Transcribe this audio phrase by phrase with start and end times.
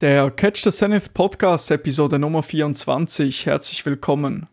[0.00, 3.46] Der Catch the Zenith Podcast Episode Nummer 24.
[3.46, 4.46] Herzlich willkommen.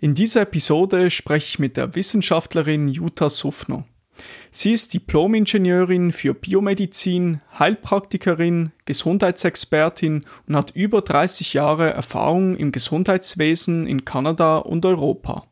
[0.00, 3.84] In dieser Episode spreche ich mit der Wissenschaftlerin Jutta Suffner.
[4.50, 13.86] Sie ist Diplom-Ingenieurin für Biomedizin, Heilpraktikerin, Gesundheitsexpertin und hat über 30 Jahre Erfahrung im Gesundheitswesen
[13.86, 15.44] in Kanada und Europa.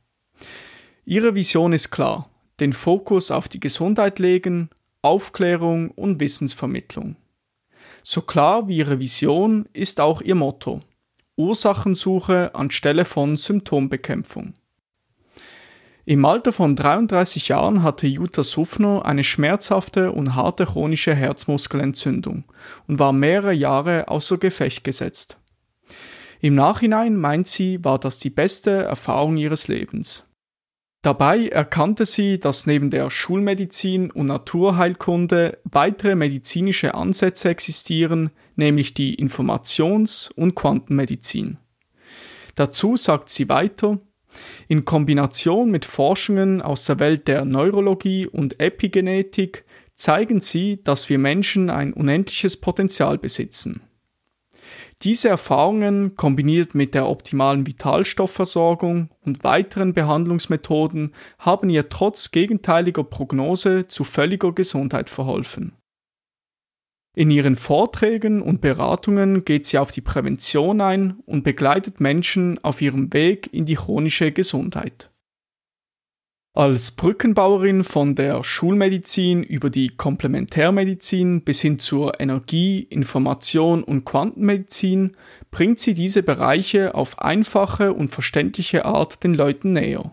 [1.04, 4.70] Ihre Vision ist klar, den Fokus auf die Gesundheit legen,
[5.02, 7.16] Aufklärung und Wissensvermittlung.
[8.02, 10.82] So klar wie ihre Vision ist auch ihr Motto.
[11.36, 14.54] Ursachensuche anstelle von Symptombekämpfung.
[16.06, 22.44] Im Alter von 33 Jahren hatte Jutta Suffner eine schmerzhafte und harte chronische Herzmuskelentzündung
[22.88, 25.38] und war mehrere Jahre außer Gefecht gesetzt.
[26.40, 30.24] Im Nachhinein meint sie, war das die beste Erfahrung ihres Lebens.
[31.02, 39.16] Dabei erkannte sie, dass neben der Schulmedizin und Naturheilkunde weitere medizinische Ansätze existieren, nämlich die
[39.16, 41.56] Informations- und Quantenmedizin.
[42.54, 43.98] Dazu sagt sie weiter,
[44.68, 49.64] in Kombination mit Forschungen aus der Welt der Neurologie und Epigenetik
[49.94, 53.82] zeigen sie, dass wir Menschen ein unendliches Potenzial besitzen.
[55.02, 63.86] Diese Erfahrungen kombiniert mit der optimalen Vitalstoffversorgung und weiteren Behandlungsmethoden haben ihr trotz gegenteiliger Prognose
[63.86, 65.72] zu völliger Gesundheit verholfen.
[67.16, 72.82] In ihren Vorträgen und Beratungen geht sie auf die Prävention ein und begleitet Menschen auf
[72.82, 75.09] ihrem Weg in die chronische Gesundheit.
[76.52, 85.16] Als Brückenbauerin von der Schulmedizin über die Komplementärmedizin bis hin zur Energie-, Information- und Quantenmedizin
[85.52, 90.12] bringt sie diese Bereiche auf einfache und verständliche Art den Leuten näher.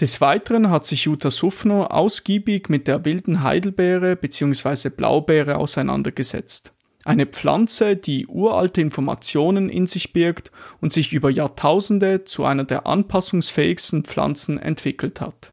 [0.00, 4.90] Des Weiteren hat sich Jutta Suffner ausgiebig mit der wilden Heidelbeere bzw.
[4.90, 6.72] Blaubeere auseinandergesetzt.
[7.04, 12.86] Eine Pflanze, die uralte Informationen in sich birgt und sich über Jahrtausende zu einer der
[12.86, 15.50] anpassungsfähigsten Pflanzen entwickelt hat.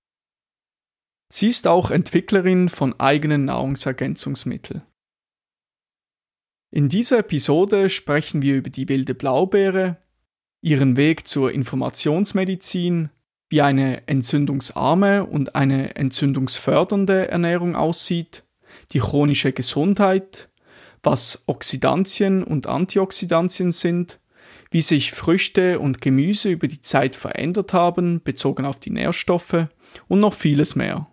[1.32, 4.84] Sie ist auch Entwicklerin von eigenen Nahrungsergänzungsmitteln.
[6.72, 9.98] In dieser Episode sprechen wir über die wilde Blaubeere,
[10.62, 13.10] ihren Weg zur Informationsmedizin,
[13.50, 18.44] wie eine entzündungsarme und eine entzündungsfördernde Ernährung aussieht,
[18.92, 20.50] die chronische Gesundheit,
[21.04, 24.20] was Oxidantien und Antioxidantien sind,
[24.72, 29.68] wie sich Früchte und Gemüse über die Zeit verändert haben, bezogen auf die Nährstoffe
[30.08, 31.08] und noch vieles mehr.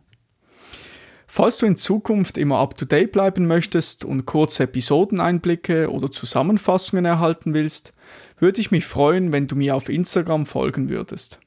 [1.26, 7.92] Falls du in Zukunft immer up-to-date bleiben möchtest und kurze Episodeneinblicke oder Zusammenfassungen erhalten willst,
[8.38, 11.40] würde ich mich freuen, wenn du mir auf Instagram folgen würdest.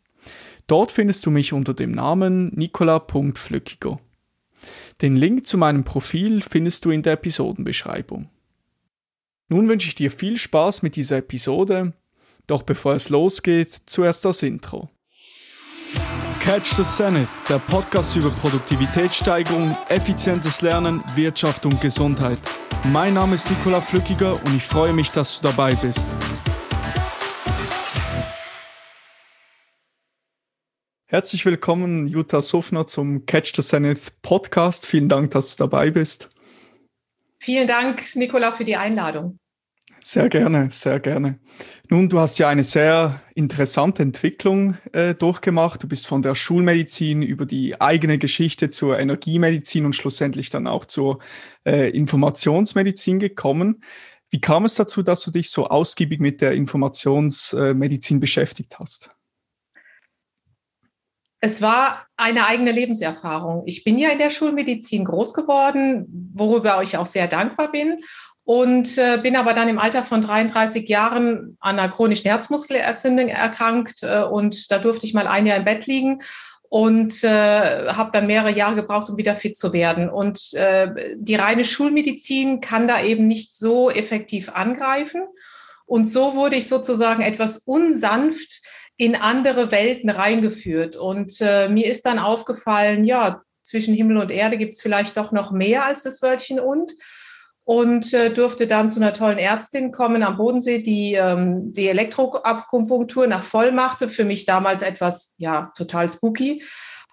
[0.68, 4.00] Dort findest du mich unter dem Namen nicola.flückiger.
[5.02, 8.30] Den Link zu meinem Profil findest du in der Episodenbeschreibung.
[9.48, 11.94] Nun wünsche ich dir viel Spaß mit dieser Episode,
[12.46, 14.90] doch bevor es losgeht, zuerst das Intro.
[16.40, 22.40] Catch the Zenith, der Podcast über Produktivitätssteigerung, effizientes Lernen, Wirtschaft und Gesundheit.
[22.92, 26.08] Mein Name ist Nikola Flückiger und ich freue mich, dass du dabei bist.
[31.12, 34.86] Herzlich willkommen, Jutta Sofner, zum Catch the Zenith Podcast.
[34.86, 36.30] Vielen Dank, dass du dabei bist.
[37.40, 39.40] Vielen Dank, Nicola, für die Einladung.
[40.02, 41.40] Sehr gerne, sehr gerne.
[41.90, 45.82] Nun, du hast ja eine sehr interessante Entwicklung äh, durchgemacht.
[45.82, 50.86] Du bist von der Schulmedizin über die eigene Geschichte zur Energiemedizin und schlussendlich dann auch
[50.86, 51.18] zur
[51.66, 53.84] äh, Informationsmedizin gekommen.
[54.30, 59.10] Wie kam es dazu, dass du dich so ausgiebig mit der Informationsmedizin beschäftigt hast?
[61.42, 63.64] Es war eine eigene Lebenserfahrung.
[63.66, 67.98] Ich bin ja in der Schulmedizin groß geworden, worüber ich auch sehr dankbar bin.
[68.44, 74.02] Und äh, bin aber dann im Alter von 33 Jahren an einer chronischen Herzmuskelentzündung erkrankt.
[74.02, 76.22] Äh, und da durfte ich mal ein Jahr im Bett liegen
[76.68, 80.10] und äh, habe dann mehrere Jahre gebraucht, um wieder fit zu werden.
[80.10, 85.22] Und äh, die reine Schulmedizin kann da eben nicht so effektiv angreifen.
[85.86, 88.62] Und so wurde ich sozusagen etwas unsanft
[89.00, 90.98] in andere Welten reingeführt.
[90.98, 95.32] Und äh, mir ist dann aufgefallen, ja, zwischen Himmel und Erde gibt es vielleicht doch
[95.32, 96.92] noch mehr als das Wörtchen und.
[97.64, 103.28] Und äh, durfte dann zu einer tollen Ärztin kommen am Bodensee, die ähm, die Elektroakupunktur
[103.28, 104.10] nach voll machte.
[104.10, 106.62] Für mich damals etwas, ja, total spooky.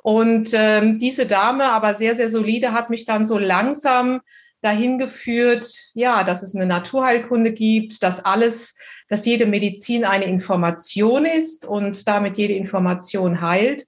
[0.02, 4.22] Und ähm, diese Dame, aber sehr, sehr solide, hat mich dann so langsam
[4.62, 8.76] dahin geführt, ja, dass es eine Naturheilkunde gibt, dass alles,
[9.08, 13.84] dass jede Medizin eine Information ist und damit jede Information heilt.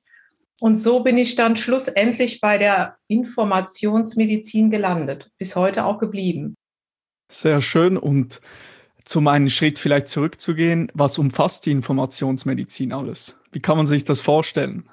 [0.60, 6.54] Und so bin ich dann schlussendlich bei der Informationsmedizin gelandet, bis heute auch geblieben.
[7.30, 7.96] Sehr schön.
[7.96, 8.40] Und
[9.04, 13.38] zum einen Schritt vielleicht zurückzugehen, was umfasst die Informationsmedizin alles?
[13.52, 14.88] Wie kann man sich das vorstellen?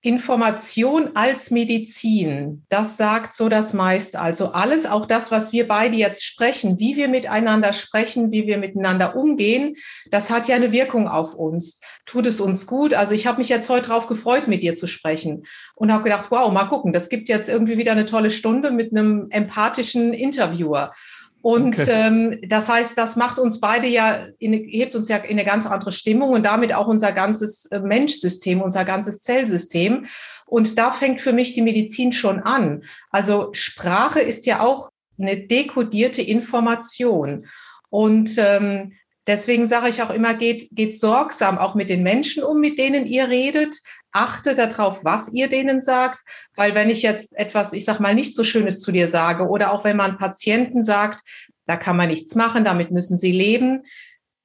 [0.00, 4.20] Information als Medizin, das sagt so das meiste.
[4.20, 8.58] Also alles, auch das, was wir beide jetzt sprechen, wie wir miteinander sprechen, wie wir
[8.58, 9.74] miteinander umgehen,
[10.12, 11.80] das hat ja eine Wirkung auf uns.
[12.06, 12.94] Tut es uns gut?
[12.94, 15.42] Also ich habe mich jetzt heute drauf gefreut, mit dir zu sprechen
[15.74, 18.92] und habe gedacht, wow, mal gucken, das gibt jetzt irgendwie wieder eine tolle Stunde mit
[18.92, 20.92] einem empathischen Interviewer.
[21.40, 21.90] Und okay.
[21.90, 25.66] ähm, das heißt, das macht uns beide ja, in, hebt uns ja in eine ganz
[25.66, 30.06] andere Stimmung und damit auch unser ganzes äh, Menschsystem, unser ganzes Zellsystem.
[30.46, 32.82] Und da fängt für mich die Medizin schon an.
[33.10, 37.46] Also Sprache ist ja auch eine dekodierte Information.
[37.90, 38.92] Und ähm,
[39.28, 43.04] Deswegen sage ich auch immer, geht, geht sorgsam auch mit den Menschen um, mit denen
[43.04, 43.76] ihr redet.
[44.10, 46.20] Achte darauf, was ihr denen sagt.
[46.56, 49.70] Weil wenn ich jetzt etwas, ich sag mal, nicht so Schönes zu dir sage oder
[49.72, 51.20] auch wenn man Patienten sagt,
[51.66, 53.82] da kann man nichts machen, damit müssen sie leben.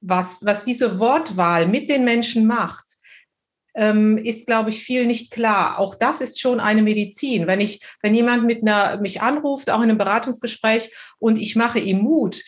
[0.01, 2.97] Was, was diese Wortwahl mit den Menschen macht,
[3.75, 5.79] ähm, ist, glaube ich, viel nicht klar.
[5.79, 7.47] Auch das ist schon eine Medizin.
[7.47, 11.79] Wenn ich, wenn jemand mit einer, mich anruft, auch in einem Beratungsgespräch und ich mache
[11.79, 12.43] ihm Mut,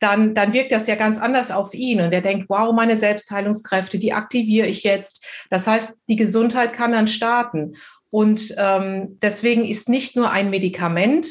[0.00, 3.98] dann, dann wirkt das ja ganz anders auf ihn und er denkt, wow, meine Selbstheilungskräfte,
[3.98, 5.46] die aktiviere ich jetzt.
[5.50, 7.74] Das heißt, die Gesundheit kann dann starten.
[8.10, 11.26] Und ähm, deswegen ist nicht nur ein Medikament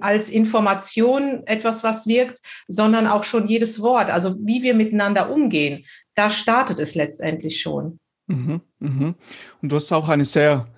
[0.00, 2.38] als Information etwas, was wirkt,
[2.68, 5.84] sondern auch schon jedes Wort, also wie wir miteinander umgehen,
[6.14, 7.98] da startet es letztendlich schon.
[8.26, 9.14] Mhm, mhm.
[9.60, 10.73] Und du hast auch eine sehr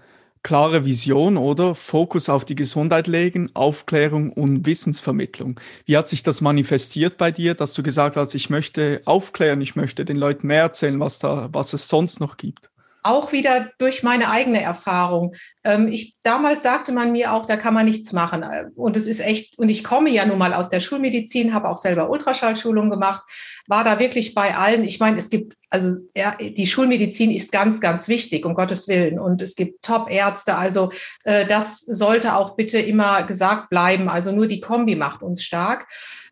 [0.47, 1.75] klare Vision, oder?
[1.75, 5.59] Fokus auf die Gesundheit legen, Aufklärung und Wissensvermittlung.
[5.87, 9.75] Wie hat sich das manifestiert bei dir, dass du gesagt hast, ich möchte aufklären, ich
[9.75, 12.71] möchte den Leuten mehr erzählen, was da, was es sonst noch gibt?
[13.07, 15.35] Auch wieder durch meine eigene Erfahrung.
[15.65, 18.45] Ähm, ich, damals sagte man mir auch, da kann man nichts machen.
[18.75, 21.77] Und es ist echt, und ich komme ja nun mal aus der Schulmedizin, habe auch
[21.77, 23.23] selber Ultraschallschulung gemacht,
[23.67, 24.85] war da wirklich bei allen.
[24.85, 29.19] Ich meine, es gibt, also ja, die Schulmedizin ist ganz, ganz wichtig, um Gottes Willen.
[29.19, 30.57] Und es gibt Top-Ärzte.
[30.57, 30.91] Also
[31.25, 34.09] äh, das sollte auch bitte immer gesagt bleiben.
[34.09, 35.87] Also nur die Kombi macht uns stark.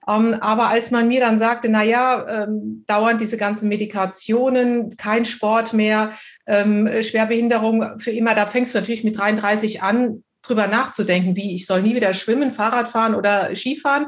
[0.08, 5.24] Ähm, aber als man mir dann sagte, na ja, ähm, dauernd diese ganzen Medikationen, kein
[5.24, 6.12] Sport mehr,
[6.46, 11.66] ähm, Schwerbehinderung für immer, da fängst du natürlich mit 33 an, drüber nachzudenken, wie ich
[11.66, 14.06] soll nie wieder schwimmen, Fahrrad fahren oder Skifahren.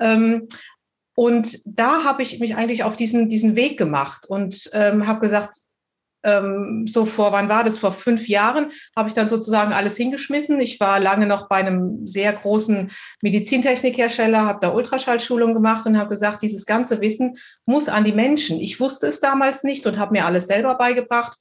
[0.00, 0.48] Ähm,
[1.14, 5.56] und da habe ich mich eigentlich auf diesen, diesen Weg gemacht und ähm, habe gesagt,
[6.24, 7.78] ähm, so vor, wann war das?
[7.78, 10.60] Vor fünf Jahren habe ich dann sozusagen alles hingeschmissen.
[10.60, 12.90] Ich war lange noch bei einem sehr großen
[13.22, 17.36] Medizintechnikhersteller, habe da Ultraschallschulung gemacht und habe gesagt, dieses ganze Wissen
[17.66, 18.58] muss an die Menschen.
[18.58, 21.36] Ich wusste es damals nicht und habe mir alles selber beigebracht.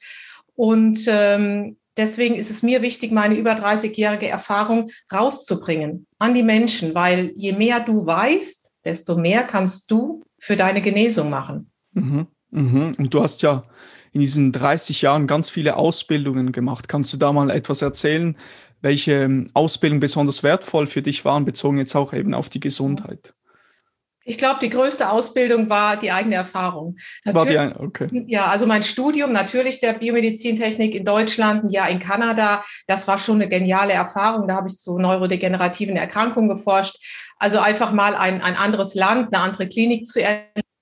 [0.55, 6.93] Und ähm, deswegen ist es mir wichtig, meine über 30-jährige Erfahrung rauszubringen an die Menschen,
[6.93, 11.71] weil je mehr du weißt, desto mehr kannst du für deine Genesung machen.
[11.93, 12.95] Mhm, mhm.
[12.97, 13.63] Und du hast ja
[14.13, 16.87] in diesen 30 Jahren ganz viele Ausbildungen gemacht.
[16.87, 18.37] Kannst du da mal etwas erzählen,
[18.81, 23.33] welche ähm, Ausbildungen besonders wertvoll für dich waren, bezogen jetzt auch eben auf die Gesundheit?
[24.25, 26.95] Ich glaube, die größte Ausbildung war die eigene Erfahrung.
[27.25, 28.07] War die ein, okay.
[28.27, 33.17] Ja, also mein Studium natürlich der Biomedizintechnik in Deutschland, ein Jahr in Kanada, das war
[33.17, 34.47] schon eine geniale Erfahrung.
[34.47, 36.95] Da habe ich zu neurodegenerativen Erkrankungen geforscht.
[37.37, 40.72] Also einfach mal ein, ein anderes Land, eine andere Klinik zu erleben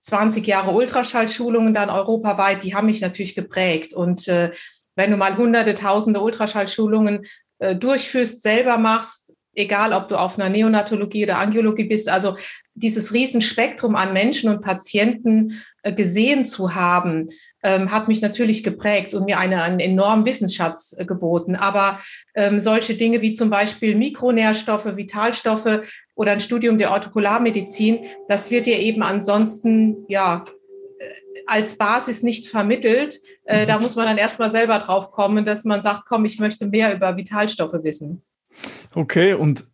[0.00, 3.92] 20 Jahre Ultraschallschulungen dann europaweit, die haben mich natürlich geprägt.
[3.92, 4.52] Und äh,
[4.96, 7.26] wenn du mal hunderte, tausende Ultraschallschulungen
[7.58, 9.27] äh, durchführst, selber machst,
[9.58, 12.36] egal ob du auf einer Neonatologie oder Angiologie bist, also
[12.74, 17.26] dieses Riesenspektrum an Menschen und Patienten äh, gesehen zu haben,
[17.62, 21.56] ähm, hat mich natürlich geprägt und mir eine, einen enormen Wissensschatz äh, geboten.
[21.56, 21.98] Aber
[22.34, 25.80] ähm, solche Dinge wie zum Beispiel Mikronährstoffe, Vitalstoffe
[26.14, 30.44] oder ein Studium der Orthokularmedizin, das wird dir eben ansonsten, ja,
[31.00, 31.04] äh,
[31.46, 33.18] als Basis nicht vermittelt.
[33.44, 33.82] Äh, da mhm.
[33.82, 37.16] muss man dann erstmal selber drauf kommen, dass man sagt, komm, ich möchte mehr über
[37.16, 38.22] Vitalstoffe wissen.
[38.94, 39.64] Okay, und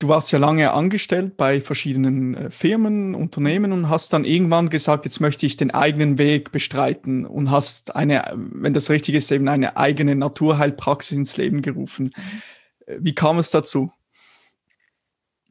[0.00, 5.04] du warst ja lange angestellt bei verschiedenen äh, Firmen, Unternehmen und hast dann irgendwann gesagt,
[5.04, 9.48] jetzt möchte ich den eigenen Weg bestreiten und hast eine, wenn das richtig ist, eben
[9.48, 12.12] eine eigene Naturheilpraxis ins Leben gerufen.
[12.16, 13.04] Mhm.
[13.04, 13.92] Wie kam es dazu?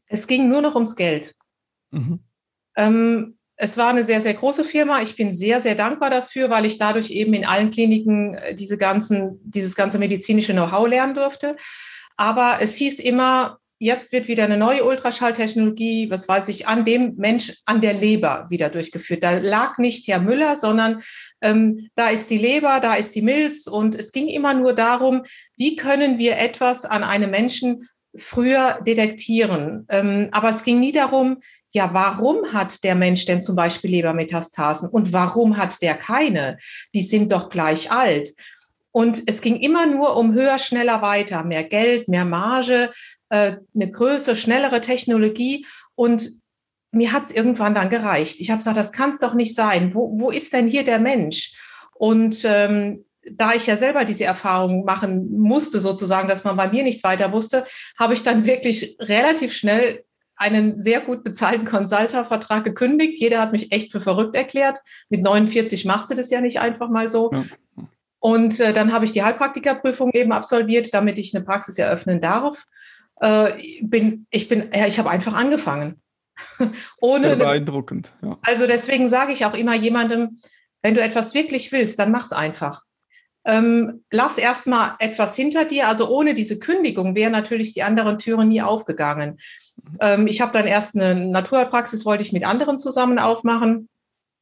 [0.08, 1.36] Es ging nur noch ums Geld.
[1.91, 2.19] Mhm.
[2.75, 5.01] Ähm, es war eine sehr, sehr große Firma.
[5.01, 8.77] Ich bin sehr, sehr dankbar dafür, weil ich dadurch eben in allen Kliniken äh, diese
[8.77, 11.55] ganzen, dieses ganze medizinische Know-how lernen durfte.
[12.19, 17.15] Aber es hieß immer, jetzt wird wieder eine neue Ultraschalltechnologie, was weiß ich, an dem
[17.15, 19.23] Mensch, an der Leber wieder durchgeführt.
[19.23, 21.01] Da lag nicht Herr Müller, sondern
[21.39, 25.23] ähm, da ist die Leber, da ist die Milz und es ging immer nur darum,
[25.55, 29.85] wie können wir etwas an einem Menschen früher detektieren.
[29.88, 31.38] Ähm, aber es ging nie darum,
[31.71, 36.57] ja, warum hat der Mensch denn zum Beispiel Lebermetastasen und warum hat der keine?
[36.93, 38.33] Die sind doch gleich alt.
[39.00, 42.91] Und es ging immer nur um höher, schneller, weiter, mehr Geld, mehr Marge,
[43.29, 45.65] äh, eine größere, schnellere Technologie.
[45.96, 46.29] Und
[46.91, 48.41] mir hat es irgendwann dann gereicht.
[48.41, 49.96] Ich habe gesagt, das kann es doch nicht sein.
[49.96, 51.53] Wo, wo ist denn hier der Mensch?
[51.94, 56.84] Und ähm, da ich ja selber diese Erfahrung machen musste, sozusagen, dass man bei mir
[56.84, 57.63] nicht weiter wusste,
[57.98, 60.03] habe ich dann wirklich relativ schnell
[60.36, 63.18] einen sehr gut bezahlten Consulter-Vertrag gekündigt.
[63.22, 64.79] Jeder hat mich echt für verrückt erklärt.
[65.08, 67.32] Mit 49 machst du das ja nicht einfach mal so.
[67.32, 67.46] Ja.
[68.19, 72.65] Und äh, dann habe ich die Heilpraktikerprüfung eben absolviert, damit ich eine Praxis eröffnen darf.
[73.21, 76.01] Äh, bin, ich bin, ja, ich habe einfach angefangen.
[77.01, 78.13] Ohne, Sehr beeindruckend.
[78.21, 78.38] Ja.
[78.41, 80.39] Also deswegen sage ich auch immer jemandem,
[80.81, 82.83] wenn du etwas wirklich willst, dann mach's einfach.
[83.45, 85.88] Ähm, lass erstmal etwas hinter dir.
[85.88, 89.38] Also ohne diese Kündigung wären natürlich die anderen Türen nie aufgegangen.
[89.99, 93.89] Ähm, ich habe dann erst eine Naturpraxis, wollte ich mit anderen zusammen aufmachen,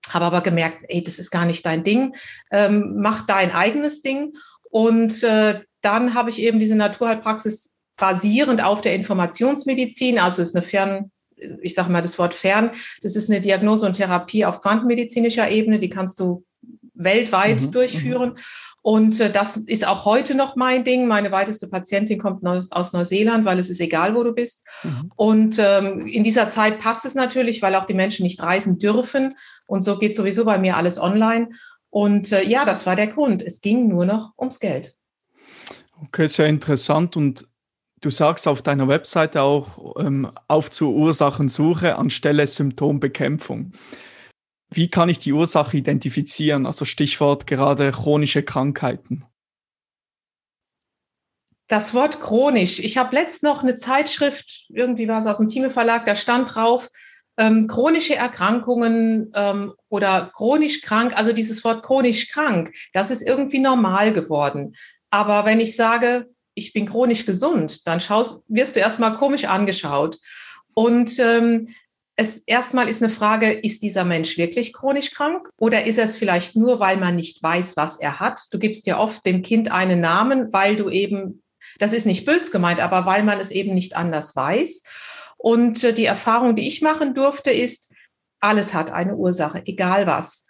[0.09, 2.15] habe aber gemerkt, ey, das ist gar nicht dein Ding.
[2.51, 4.37] Ähm, mach dein eigenes Ding.
[4.69, 10.63] Und äh, dann habe ich eben diese Naturheilpraxis basierend auf der Informationsmedizin, also ist eine
[10.63, 11.11] fern
[11.61, 15.79] ich sage mal das Wort fern, das ist eine Diagnose und Therapie auf quantenmedizinischer Ebene,
[15.79, 16.43] die kannst du
[16.93, 18.29] weltweit mhm, durchführen.
[18.29, 18.35] Mhm.
[18.87, 21.07] Und äh, das ist auch heute noch mein Ding.
[21.07, 24.65] Meine weiteste Patientin kommt aus, Neuseeland, weil es ist egal, wo du bist.
[24.81, 25.11] Mhm.
[25.17, 29.35] Und ähm, in dieser Zeit passt es natürlich, weil auch die Menschen nicht reisen dürfen.
[29.65, 31.49] Und so geht sowieso bei mir alles online.
[31.89, 33.41] Und äh, ja, das war der Grund.
[33.41, 34.95] Es ging nur noch ums Geld.
[36.05, 37.17] Okay, sehr interessant.
[37.17, 37.45] Und
[37.99, 43.73] du sagst auf deiner Webseite auch ähm, auf zur Ursachensuche anstelle Symptombekämpfung.
[44.69, 46.65] Wie kann ich die Ursache identifizieren?
[46.65, 49.25] Also Stichwort gerade chronische Krankheiten.
[51.67, 52.79] Das Wort chronisch.
[52.79, 56.55] Ich habe letzt noch eine Zeitschrift, irgendwie war es aus dem Thieme Verlag, da stand
[56.55, 56.89] drauf,
[57.37, 63.59] ähm, chronische Erkrankungen ähm, oder chronisch krank, also dieses Wort chronisch krank, das ist irgendwie
[63.59, 64.75] normal geworden.
[65.09, 70.17] Aber wenn ich sage, ich bin chronisch gesund, dann schaust, wirst du erstmal komisch angeschaut.
[70.73, 71.67] Und ähm,
[72.19, 76.55] es erstmal ist eine Frage, ist dieser Mensch wirklich chronisch krank oder ist es vielleicht
[76.55, 78.41] nur, weil man nicht weiß, was er hat?
[78.51, 81.43] Du gibst ja oft dem Kind einen Namen, weil du eben,
[81.77, 84.81] das ist nicht bös gemeint, aber weil man es eben nicht anders weiß.
[85.37, 87.93] Und äh, die Erfahrung, die ich machen durfte, ist,
[88.39, 90.43] alles hat eine Ursache, egal was.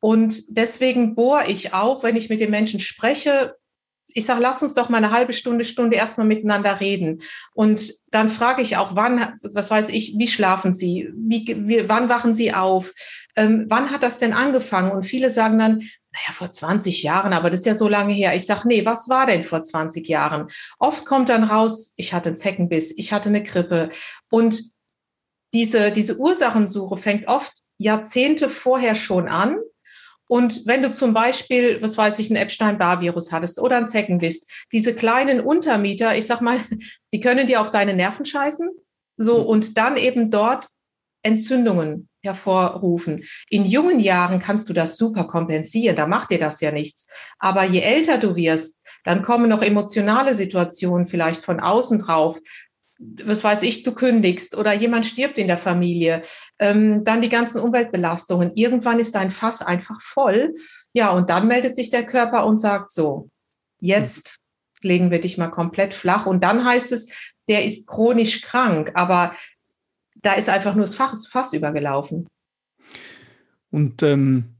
[0.00, 3.54] Und deswegen bohre ich auch, wenn ich mit den Menschen spreche,
[4.14, 7.22] ich sage, lass uns doch mal eine halbe Stunde, Stunde erstmal miteinander reden.
[7.54, 11.08] Und dann frage ich auch, wann, was weiß ich, wie schlafen Sie?
[11.14, 12.92] Wie, wie, wann wachen Sie auf?
[13.36, 14.92] Ähm, wann hat das denn angefangen?
[14.92, 15.78] Und viele sagen dann,
[16.12, 18.34] naja, vor 20 Jahren, aber das ist ja so lange her.
[18.34, 20.48] Ich sage, nee, was war denn vor 20 Jahren?
[20.78, 23.88] Oft kommt dann raus, ich hatte einen Zeckenbiss, ich hatte eine Grippe.
[24.30, 24.62] Und
[25.54, 29.58] diese, diese Ursachensuche fängt oft Jahrzehnte vorher schon an
[30.32, 34.94] und wenn du zum Beispiel, was weiß ich, ein Epstein-Barr-Virus hattest oder ein Zeckenbiss, diese
[34.94, 36.58] kleinen Untermieter, ich sag mal,
[37.12, 38.70] die können dir auf deine Nerven scheißen.
[39.18, 39.44] So, mhm.
[39.44, 40.68] und dann eben dort
[41.22, 43.24] Entzündungen hervorrufen.
[43.50, 47.06] In jungen Jahren kannst du das super kompensieren, da macht dir das ja nichts.
[47.38, 52.38] Aber je älter du wirst, dann kommen noch emotionale Situationen vielleicht von außen drauf,
[53.24, 56.22] was weiß ich, du kündigst oder jemand stirbt in der Familie,
[56.58, 58.52] ähm, dann die ganzen Umweltbelastungen.
[58.54, 60.54] Irgendwann ist dein Fass einfach voll.
[60.92, 63.28] Ja, und dann meldet sich der Körper und sagt so,
[63.80, 64.38] jetzt
[64.82, 66.26] legen wir dich mal komplett flach.
[66.26, 69.34] Und dann heißt es, der ist chronisch krank, aber
[70.16, 72.28] da ist einfach nur das Fass, Fass übergelaufen.
[73.70, 74.56] Und ähm,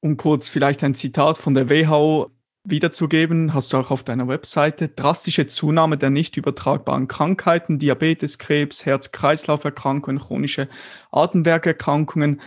[0.00, 2.30] um kurz vielleicht ein Zitat von der WHO
[2.64, 8.84] wiederzugeben, hast du auch auf deiner Webseite, drastische Zunahme der nicht übertragbaren Krankheiten, Diabetes, Krebs,
[8.84, 10.68] Herz-Kreislauf-Erkrankungen, chronische
[11.10, 12.40] Atemwerkerkrankungen.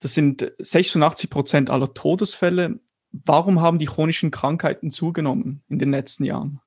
[0.00, 2.80] Das sind 86 Prozent aller Todesfälle.
[3.12, 6.60] Warum haben die chronischen Krankheiten zugenommen in den letzten Jahren?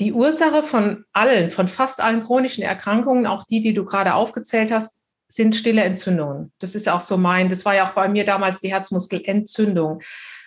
[0.00, 4.70] Die Ursache von allen, von fast allen chronischen Erkrankungen, auch die, die du gerade aufgezählt
[4.70, 6.52] hast, sind stille Entzündungen.
[6.60, 10.00] Das ist auch so mein, das war ja auch bei mir damals die Herzmuskelentzündung,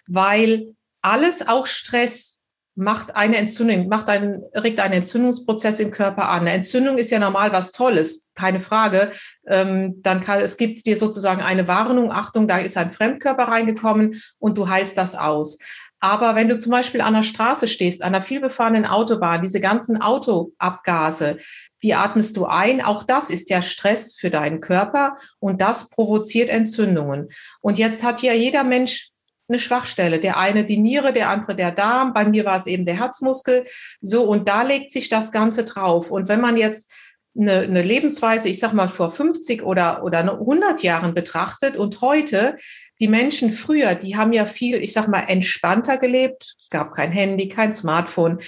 [0.08, 2.42] weil alles, auch Stress,
[2.76, 6.42] macht eine Entzündung, macht einen, regt einen Entzündungsprozess im Körper an.
[6.42, 9.12] Eine Entzündung ist ja normal was Tolles, keine Frage.
[9.46, 14.22] Ähm, dann kann, es gibt dir sozusagen eine Warnung, Achtung, da ist ein Fremdkörper reingekommen
[14.40, 15.60] und du heilst das aus.
[16.00, 20.02] Aber wenn du zum Beispiel an der Straße stehst, an einer vielbefahrenen Autobahn, diese ganzen
[20.02, 21.38] Autoabgase,
[21.84, 22.82] die atmest du ein.
[22.82, 27.28] Auch das ist ja Stress für deinen Körper und das provoziert Entzündungen.
[27.60, 29.11] Und jetzt hat ja jeder Mensch
[29.48, 30.20] eine Schwachstelle.
[30.20, 32.14] Der eine die Niere, der andere der Darm.
[32.14, 33.66] Bei mir war es eben der Herzmuskel.
[34.02, 36.12] So, und da legt sich das Ganze drauf.
[36.12, 36.92] Und wenn man jetzt
[37.38, 42.58] eine, eine Lebensweise, ich sag mal, vor 50 oder, oder 100 Jahren betrachtet und heute,
[43.00, 46.56] die Menschen früher, die haben ja viel, ich sag mal, entspannter gelebt.
[46.60, 48.40] Es gab kein Handy, kein Smartphone.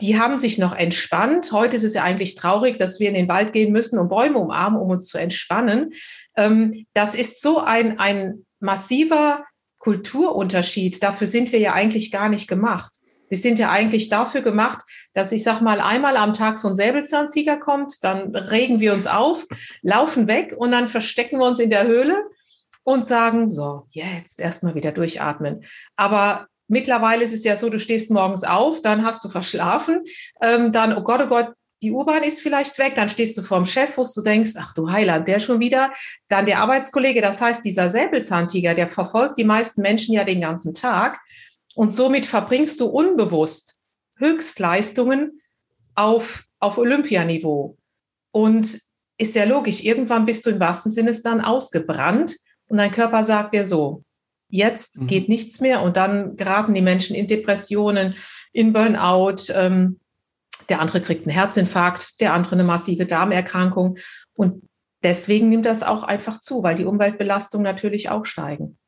[0.00, 1.52] Die haben sich noch entspannt.
[1.52, 4.38] Heute ist es ja eigentlich traurig, dass wir in den Wald gehen müssen und Bäume
[4.38, 5.90] umarmen, um uns zu entspannen.
[6.36, 9.44] Ähm, das ist so ein, ein massiver
[9.80, 11.02] Kulturunterschied.
[11.02, 12.92] Dafür sind wir ja eigentlich gar nicht gemacht.
[13.28, 14.80] Wir sind ja eigentlich dafür gemacht,
[15.14, 19.06] dass ich sag mal einmal am Tag so ein Säbelzahntiger kommt, dann regen wir uns
[19.06, 19.46] auf,
[19.82, 22.16] laufen weg und dann verstecken wir uns in der Höhle
[22.82, 25.64] und sagen, so, jetzt erstmal wieder durchatmen.
[25.96, 30.02] Aber mittlerweile ist es ja so, du stehst morgens auf, dann hast du verschlafen,
[30.42, 33.64] ähm, dann, oh Gott, oh Gott, die U-Bahn ist vielleicht weg, dann stehst du vorm
[33.64, 35.92] Chef, wo du denkst, ach du Heiland, der schon wieder.
[36.28, 40.74] Dann der Arbeitskollege, das heißt, dieser Säbelzahntiger, der verfolgt die meisten Menschen ja den ganzen
[40.74, 41.18] Tag.
[41.74, 43.78] Und somit verbringst du unbewusst
[44.18, 45.40] Höchstleistungen
[45.94, 47.76] auf, auf Olympianiveau.
[48.32, 48.80] Und
[49.16, 52.36] ist ja logisch, irgendwann bist du im wahrsten Sinne dann ausgebrannt
[52.68, 54.04] und dein Körper sagt dir so,
[54.48, 55.06] jetzt mhm.
[55.08, 58.14] geht nichts mehr und dann geraten die Menschen in Depressionen,
[58.52, 59.52] in Burnout.
[59.52, 59.99] Ähm,
[60.70, 63.98] der andere kriegt einen Herzinfarkt, der andere eine massive Darmerkrankung.
[64.34, 64.62] Und
[65.02, 68.78] deswegen nimmt das auch einfach zu, weil die Umweltbelastungen natürlich auch steigen.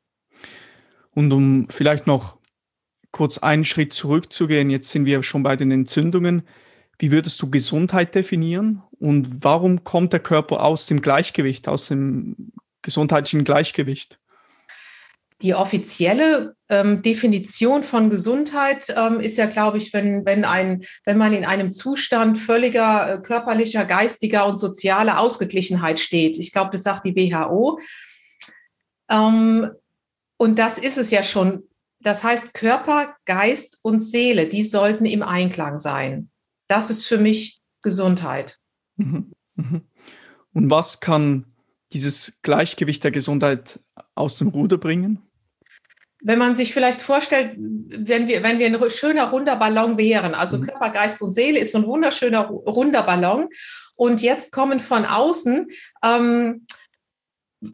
[1.11, 2.37] Und um vielleicht noch
[3.11, 6.47] kurz einen Schritt zurückzugehen, jetzt sind wir schon bei den Entzündungen.
[6.97, 12.53] Wie würdest du Gesundheit definieren und warum kommt der Körper aus dem Gleichgewicht, aus dem
[12.81, 14.19] gesundheitlichen Gleichgewicht?
[15.43, 21.17] Die offizielle ähm, Definition von Gesundheit ähm, ist ja, glaube ich, wenn, wenn, ein, wenn
[21.17, 26.39] man in einem Zustand völliger äh, körperlicher, geistiger und sozialer Ausgeglichenheit steht.
[26.39, 27.79] Ich glaube, das sagt die WHO.
[29.09, 29.71] Ähm,
[30.37, 31.63] und das ist es ja schon
[32.03, 36.29] das heißt, Körper, Geist und Seele, die sollten im Einklang sein.
[36.67, 38.59] Das ist für mich Gesundheit.
[38.97, 39.31] Mhm.
[39.55, 39.81] Mhm.
[40.53, 41.45] Und was kann
[41.93, 43.79] dieses Gleichgewicht der Gesundheit
[44.15, 45.21] aus dem Ruder bringen?
[46.25, 50.57] Wenn man sich vielleicht vorstellt, wenn wir, wenn wir ein schöner runder Ballon wären, also
[50.57, 50.67] mhm.
[50.67, 53.49] Körper, Geist und Seele ist so ein wunderschöner runder Ballon.
[53.95, 55.67] Und jetzt kommen von außen
[56.03, 56.65] ähm,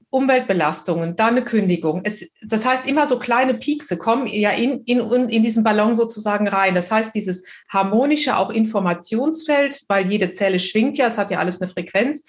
[0.09, 2.01] Umweltbelastungen, dann eine Kündigung.
[2.03, 6.47] Es, das heißt, immer so kleine Piekse kommen ja in, in, in diesen Ballon sozusagen
[6.47, 6.75] rein.
[6.75, 11.61] Das heißt, dieses harmonische auch Informationsfeld, weil jede Zelle schwingt ja, es hat ja alles
[11.61, 12.25] eine Frequenz.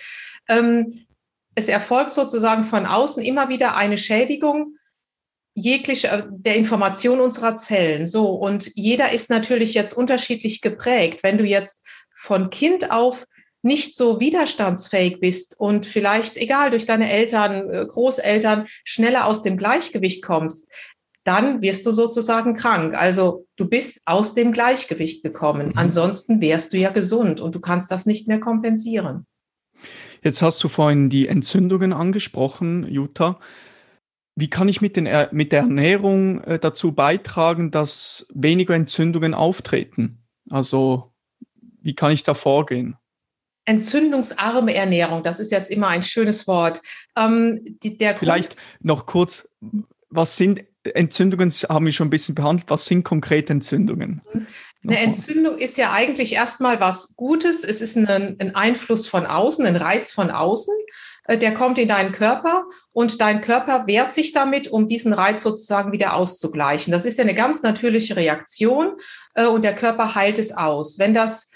[0.48, 1.06] Ähm,
[1.54, 4.76] es erfolgt sozusagen von außen immer wieder eine Schädigung
[5.54, 8.06] jeglicher äh, der Information unserer Zellen.
[8.06, 8.30] So.
[8.30, 11.22] Und jeder ist natürlich jetzt unterschiedlich geprägt.
[11.22, 13.24] Wenn du jetzt von Kind auf
[13.62, 19.58] nicht so widerstandsfähig bist und vielleicht, egal, durch deine Eltern, äh, Großeltern schneller aus dem
[19.58, 20.70] Gleichgewicht kommst,
[21.24, 22.94] dann wirst du sozusagen krank.
[22.94, 25.68] Also du bist aus dem Gleichgewicht gekommen.
[25.68, 25.72] Mhm.
[25.76, 29.26] Ansonsten wärst du ja gesund und du kannst das nicht mehr kompensieren.
[30.22, 33.38] Jetzt hast du vorhin die Entzündungen angesprochen, Jutta.
[34.40, 40.18] Wie kann ich mit, den, mit der Ernährung äh, dazu beitragen, dass weniger Entzündungen auftreten?
[40.50, 41.12] Also
[41.82, 42.96] wie kann ich da vorgehen?
[43.66, 46.80] entzündungsarme Ernährung, das ist jetzt immer ein schönes Wort.
[47.16, 49.48] Ähm, die, Vielleicht noch kurz,
[50.08, 54.22] was sind Entzündungen, haben wir schon ein bisschen behandelt, was sind konkrete Entzündungen?
[54.82, 57.64] Eine Entzündung ist ja eigentlich erstmal was Gutes.
[57.64, 60.74] Es ist ein, ein Einfluss von außen, ein Reiz von außen
[61.28, 65.92] der kommt in deinen Körper und dein Körper wehrt sich damit, um diesen Reiz sozusagen
[65.92, 66.92] wieder auszugleichen.
[66.92, 68.96] Das ist ja eine ganz natürliche Reaktion
[69.34, 70.98] äh, und der Körper heilt es aus.
[70.98, 71.50] Wenn das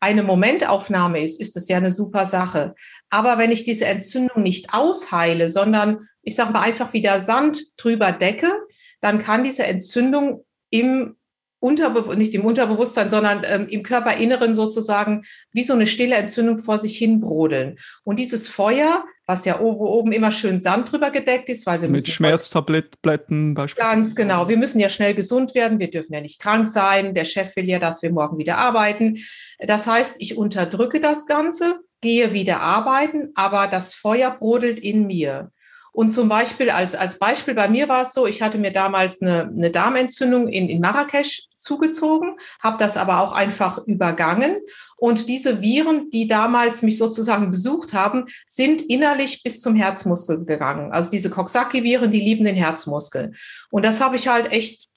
[0.00, 2.74] eine Momentaufnahme ist, ist das ja eine super Sache.
[3.08, 8.10] Aber wenn ich diese Entzündung nicht ausheile, sondern ich sage mal einfach wieder Sand drüber
[8.10, 8.52] decke,
[9.00, 11.16] dann kann diese Entzündung im
[11.62, 15.22] Unterbe nicht im Unterbewusstsein, sondern ähm, im Körperinneren sozusagen
[15.52, 17.76] wie so eine stille Entzündung vor sich hin brodeln.
[18.02, 22.08] Und dieses Feuer, was ja oben immer schön Sand drüber gedeckt ist, weil wir mit
[22.08, 23.94] Schmerztabletten beispielsweise.
[23.94, 24.48] Ganz genau.
[24.48, 25.78] Wir müssen ja schnell gesund werden.
[25.78, 27.14] Wir dürfen ja nicht krank sein.
[27.14, 29.18] Der Chef will ja, dass wir morgen wieder arbeiten.
[29.60, 35.52] Das heißt, ich unterdrücke das Ganze, gehe wieder arbeiten, aber das Feuer brodelt in mir.
[35.92, 39.20] Und zum Beispiel, als, als Beispiel bei mir war es so, ich hatte mir damals
[39.20, 44.56] eine, eine Darmentzündung in, in Marrakesch zugezogen, habe das aber auch einfach übergangen.
[44.96, 50.92] Und diese Viren, die damals mich sozusagen besucht haben, sind innerlich bis zum Herzmuskel gegangen.
[50.92, 53.32] Also diese Coxsackie-Viren, die lieben den Herzmuskel.
[53.70, 54.88] Und das habe ich halt echt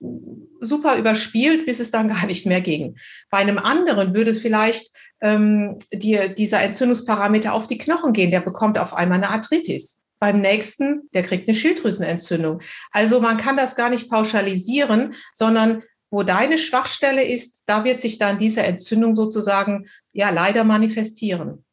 [0.62, 2.96] super überspielt, bis es dann gar nicht mehr ging.
[3.30, 8.32] Bei einem anderen würde vielleicht ähm, dir dieser Entzündungsparameter auf die Knochen gehen.
[8.32, 10.05] Der bekommt auf einmal eine Arthritis.
[10.20, 12.62] Beim nächsten, der kriegt eine Schilddrüsenentzündung.
[12.92, 18.18] Also man kann das gar nicht pauschalisieren, sondern wo deine Schwachstelle ist, da wird sich
[18.18, 21.65] dann diese Entzündung sozusagen ja leider manifestieren.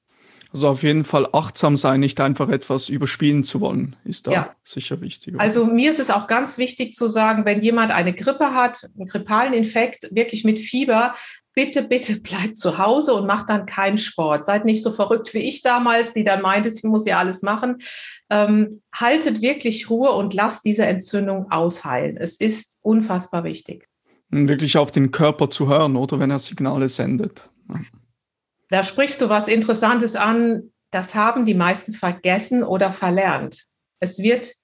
[0.52, 4.56] Also auf jeden Fall achtsam sein, nicht einfach etwas überspielen zu wollen, ist da ja.
[4.64, 5.34] sicher wichtig.
[5.38, 9.06] Also mir ist es auch ganz wichtig zu sagen, wenn jemand eine Grippe hat, einen
[9.06, 11.14] grippalen Infekt, wirklich mit Fieber,
[11.54, 14.44] bitte, bitte bleibt zu Hause und macht dann keinen Sport.
[14.44, 17.76] Seid nicht so verrückt wie ich damals, die dann meinte, sie muss ja alles machen.
[18.30, 22.18] Ähm, haltet wirklich Ruhe und lasst diese Entzündung ausheilen.
[22.18, 23.88] Es ist unfassbar wichtig.
[24.28, 27.48] Wirklich auf den Körper zu hören, oder wenn er Signale sendet.
[28.72, 30.72] Da sprichst du was Interessantes an.
[30.90, 33.66] Das haben die meisten vergessen oder verlernt.
[34.00, 34.54] Es wird,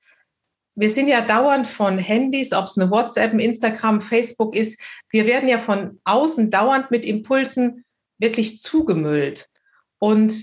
[0.75, 4.81] wir sind ja dauernd von Handys, ob es eine WhatsApp, ein Instagram, Facebook ist.
[5.11, 7.85] Wir werden ja von außen dauernd mit Impulsen
[8.19, 9.51] wirklich zugemüllt.
[9.99, 10.43] Und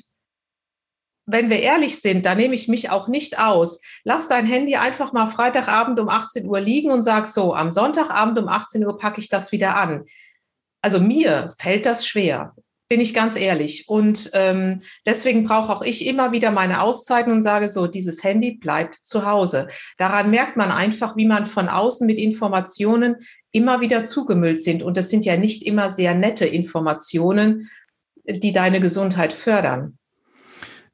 [1.25, 3.81] wenn wir ehrlich sind, da nehme ich mich auch nicht aus.
[4.03, 8.37] Lass dein Handy einfach mal Freitagabend um 18 Uhr liegen und sag so, am Sonntagabend
[8.37, 10.05] um 18 Uhr packe ich das wieder an.
[10.83, 12.53] Also mir fällt das schwer
[12.95, 13.89] bin ich ganz ehrlich.
[13.89, 18.51] Und ähm, deswegen brauche auch ich immer wieder meine Auszeiten und sage so, dieses Handy
[18.51, 19.67] bleibt zu Hause.
[19.97, 23.17] Daran merkt man einfach, wie man von außen mit Informationen
[23.51, 24.81] immer wieder zugemüllt sind.
[24.81, 27.69] Und das sind ja nicht immer sehr nette Informationen,
[28.25, 29.97] die deine Gesundheit fördern.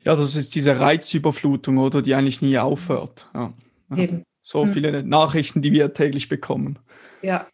[0.03, 3.29] Ja, das ist diese Reizüberflutung, oder die eigentlich nie aufhört.
[3.35, 3.53] Ja.
[3.95, 4.23] Eben.
[4.41, 4.73] So hm.
[4.73, 6.79] viele Nachrichten, die wir täglich bekommen.
[7.21, 7.45] Ja.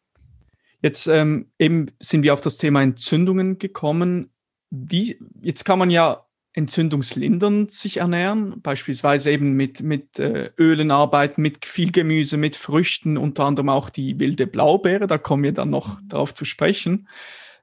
[0.82, 4.30] Jetzt ähm, eben sind wir auf das Thema Entzündungen gekommen.
[4.70, 6.28] Wie, jetzt kann man ja
[6.58, 13.16] entzündungslindernd sich ernähren, beispielsweise eben mit, mit äh, Ölen arbeiten, mit viel Gemüse, mit Früchten,
[13.16, 17.08] unter anderem auch die wilde Blaubeere, da kommen wir dann noch darauf zu sprechen.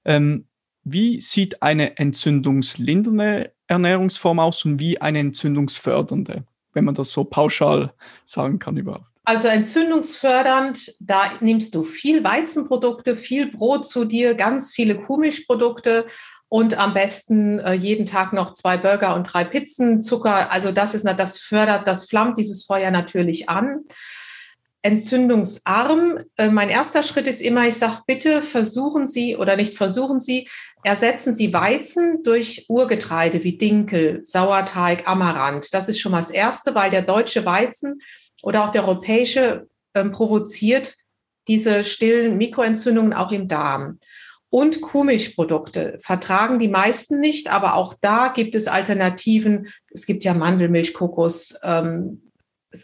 [0.04, 0.46] Ähm,
[0.84, 7.92] wie sieht eine entzündungslindernde Ernährungsform aus und wie eine entzündungsfördernde, wenn man das so pauschal
[8.24, 9.06] sagen kann überhaupt?
[9.26, 16.06] Also entzündungsfördernd, da nimmst du viel Weizenprodukte, viel Brot zu dir, ganz viele Kuhmilchprodukte
[16.54, 20.52] und am besten äh, jeden Tag noch zwei Burger und drei Pizzen, Zucker.
[20.52, 23.80] Also das ist, das fördert, das flammt dieses Feuer natürlich an.
[24.80, 26.20] Entzündungsarm.
[26.36, 30.48] Äh, mein erster Schritt ist immer, ich sage, bitte versuchen Sie oder nicht versuchen Sie,
[30.84, 35.74] ersetzen Sie Weizen durch Urgetreide wie Dinkel, Sauerteig, Amaranth.
[35.74, 38.00] Das ist schon mal das Erste, weil der deutsche Weizen
[38.44, 40.94] oder auch der europäische ähm, provoziert
[41.48, 43.98] diese stillen Mikroentzündungen auch im Darm.
[44.54, 49.66] Und Kuhmilchprodukte vertragen die meisten nicht, aber auch da gibt es Alternativen.
[49.90, 52.30] Es gibt ja Mandelmilch, Kokos, ähm,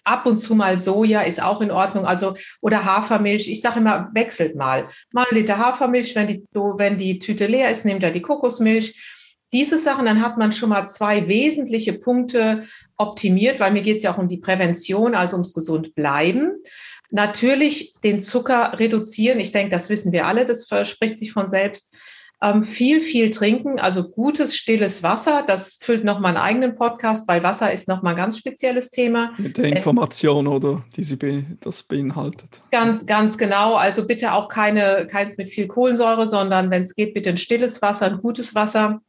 [0.02, 3.48] ab und zu mal Soja ist auch in Ordnung, also oder Hafermilch.
[3.48, 4.88] Ich sage immer, wechselt mal.
[5.12, 9.20] Mal ein Liter Hafermilch, wenn die, wenn die Tüte leer ist, nehmt er die Kokosmilch
[9.52, 12.64] diese Sachen, dann hat man schon mal zwei wesentliche Punkte
[12.96, 16.62] optimiert, weil mir geht es ja auch um die Prävention, also ums gesund bleiben.
[17.10, 19.40] Natürlich den Zucker reduzieren.
[19.40, 21.94] Ich denke, das wissen wir alle, das verspricht sich von selbst.
[22.42, 25.44] Ähm, viel, viel trinken, also gutes, stilles Wasser.
[25.46, 28.88] Das füllt noch mal einen eigenen Podcast, weil Wasser ist noch mal ein ganz spezielles
[28.88, 29.34] Thema.
[29.36, 32.62] Mit der Information, oder, die sie be das beinhaltet.
[32.70, 33.74] Ganz, ganz genau.
[33.74, 37.82] Also bitte auch keine, keins mit viel Kohlensäure, sondern wenn es geht, bitte ein stilles
[37.82, 39.02] Wasser, ein gutes Wasser.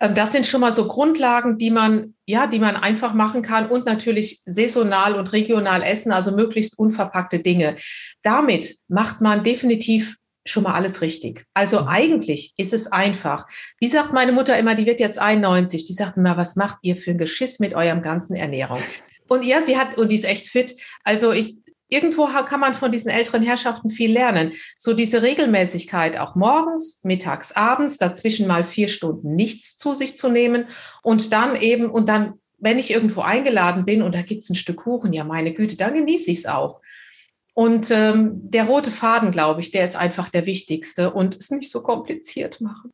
[0.00, 3.66] Ähm, das sind schon mal so Grundlagen, die man, ja, die man einfach machen kann
[3.66, 7.76] und natürlich saisonal und regional essen, also möglichst unverpackte Dinge.
[8.22, 10.16] Damit macht man definitiv
[10.48, 11.44] schon mal alles richtig.
[11.54, 11.88] Also mhm.
[11.88, 13.46] eigentlich ist es einfach.
[13.80, 16.96] Wie sagt meine Mutter immer, die wird jetzt 91, die sagt immer, was macht ihr
[16.96, 18.80] für ein Geschiss mit eurem ganzen Ernährung?
[19.28, 20.76] Und ja, sie hat, und die ist echt fit.
[21.02, 21.56] Also ich,
[21.88, 24.52] irgendwo kann man von diesen älteren Herrschaften viel lernen.
[24.76, 30.28] So diese Regelmäßigkeit, auch morgens, mittags, abends, dazwischen mal vier Stunden nichts zu sich zu
[30.28, 30.66] nehmen
[31.02, 34.78] und dann eben, und dann, wenn ich irgendwo eingeladen bin und da gibt's ein Stück
[34.78, 36.80] Kuchen, ja meine Güte, dann genieße ich es auch.
[37.54, 41.70] Und ähm, der rote Faden, glaube ich, der ist einfach der wichtigste und es nicht
[41.70, 42.92] so kompliziert machen.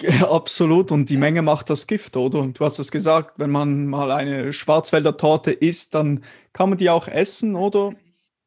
[0.00, 0.92] Ja, absolut.
[0.92, 2.46] Und die Menge macht das Gift, oder?
[2.46, 6.90] Du hast es gesagt, wenn man mal eine Schwarzwälder Torte isst, dann kann man die
[6.90, 7.94] auch essen, oder?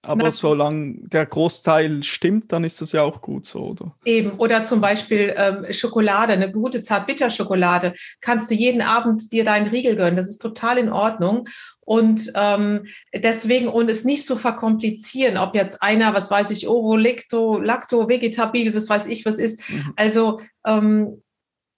[0.06, 3.96] Aber Na, solange der Großteil stimmt, dann ist das ja auch gut so, oder?
[4.06, 4.32] Eben.
[4.38, 7.96] Oder zum Beispiel ähm, Schokolade, eine gute Zartbitterschokolade.
[8.22, 10.16] Kannst du jeden Abend dir deinen Riegel gönnen.
[10.16, 11.48] Das ist total in Ordnung.
[11.86, 16.95] Und ähm, deswegen, und es nicht so verkomplizieren, ob jetzt einer, was weiß ich, Ovo,
[16.95, 19.69] Lecto, Lacto, Vegetabil, was weiß ich, was ist.
[19.69, 19.93] Mhm.
[19.95, 21.21] Also ähm,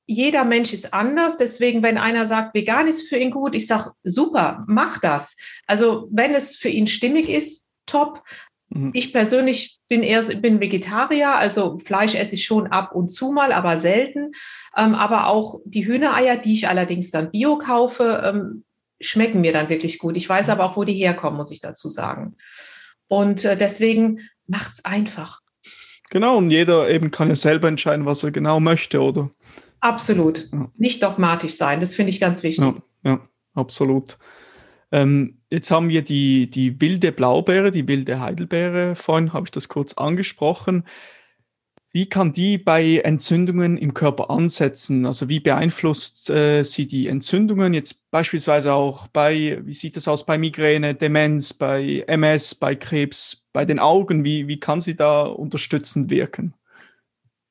[0.08, 1.36] jeder Mensch ist anders.
[1.36, 5.36] Deswegen, wenn einer sagt, vegan ist für ihn gut, ich sage, super, mach das.
[5.67, 8.24] Also wenn es für ihn stimmig ist, top.
[8.70, 8.91] Mhm.
[8.93, 13.52] Ich persönlich bin eher bin Vegetarier, also Fleisch esse ich schon ab und zu mal,
[13.52, 14.32] aber selten.
[14.76, 18.63] Ähm, aber auch die Hühnereier, die ich allerdings dann bio kaufe, ähm,
[19.00, 20.18] schmecken mir dann wirklich gut.
[20.18, 22.36] Ich weiß aber auch, wo die herkommen, muss ich dazu sagen.
[23.08, 25.40] Und äh, deswegen macht's einfach.
[26.10, 29.30] Genau, und jeder eben kann ja selber entscheiden, was er genau möchte, oder?
[29.80, 30.50] Absolut.
[30.52, 30.72] Ja.
[30.76, 32.64] Nicht dogmatisch sein, das finde ich ganz wichtig.
[32.64, 33.20] Ja, ja
[33.54, 34.18] absolut.
[34.92, 38.96] Ähm, jetzt haben wir die, die wilde Blaubeere, die wilde Heidelbeere.
[38.96, 40.86] Vorhin habe ich das kurz angesprochen.
[41.91, 45.06] Wie kann die bei Entzündungen im Körper ansetzen?
[45.06, 50.26] Also wie beeinflusst äh, sie die Entzündungen jetzt beispielsweise auch bei, wie sieht das aus
[50.26, 54.26] bei Migräne, Demenz, bei MS, bei Krebs, bei den Augen?
[54.26, 56.54] Wie, wie kann sie da unterstützend wirken?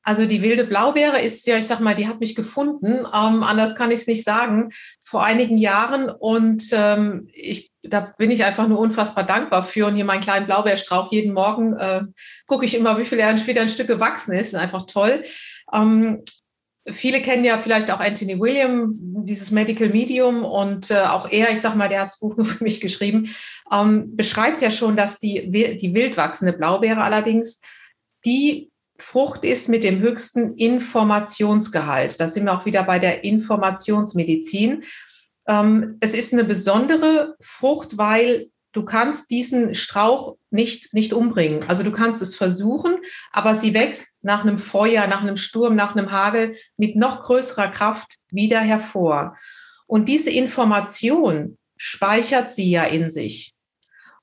[0.06, 2.98] Also die wilde Blaubeere ist ja, ich sag mal, die hat mich gefunden.
[2.98, 4.70] Ähm, anders kann ich es nicht sagen.
[5.02, 9.86] Vor einigen Jahren und ähm, ich, da bin ich einfach nur unfassbar dankbar für.
[9.86, 12.02] Und hier meinen kleinen Blaubeerstrauch jeden Morgen äh,
[12.46, 14.54] gucke ich immer, wie viel er wieder ein Stück gewachsen ist.
[14.54, 15.22] Einfach toll.
[15.72, 16.22] Ähm,
[16.88, 18.92] Viele kennen ja vielleicht auch Anthony William,
[19.24, 22.46] dieses Medical Medium, und äh, auch er, ich sag mal, der hat das Buch nur
[22.46, 23.28] für mich geschrieben,
[23.72, 27.60] ähm, beschreibt ja schon, dass die, die wild wachsende Blaubeere allerdings
[28.24, 32.18] die Frucht ist mit dem höchsten Informationsgehalt.
[32.20, 34.84] Da sind wir auch wieder bei der Informationsmedizin.
[35.48, 41.64] Ähm, es ist eine besondere Frucht, weil du kannst diesen Strauch nicht, nicht umbringen.
[41.68, 42.96] Also du kannst es versuchen,
[43.32, 47.68] aber sie wächst nach einem Feuer, nach einem Sturm, nach einem Hagel mit noch größerer
[47.68, 49.36] Kraft wieder hervor.
[49.86, 53.54] Und diese Information speichert sie ja in sich.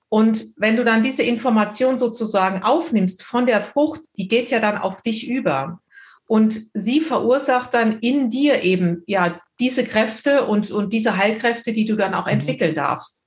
[0.10, 4.78] Und wenn du dann diese Information sozusagen aufnimmst von der Frucht, die geht ja dann
[4.78, 5.80] auf dich über.
[6.26, 11.86] Und sie verursacht dann in dir eben ja diese Kräfte und, und diese Heilkräfte, die
[11.86, 12.34] du dann auch mhm.
[12.34, 13.24] entwickeln darfst.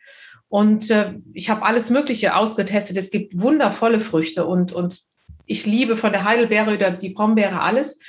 [0.48, 2.96] Und äh, ich habe alles Mögliche ausgetestet.
[2.96, 5.02] Es gibt wundervolle Früchte und, und
[5.44, 8.00] ich liebe von der Heidelbeere über die Brombeere alles.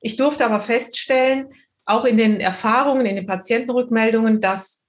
[0.00, 1.48] Ich durfte aber feststellen,
[1.86, 4.84] auch in den Erfahrungen, in den Patientenrückmeldungen, dass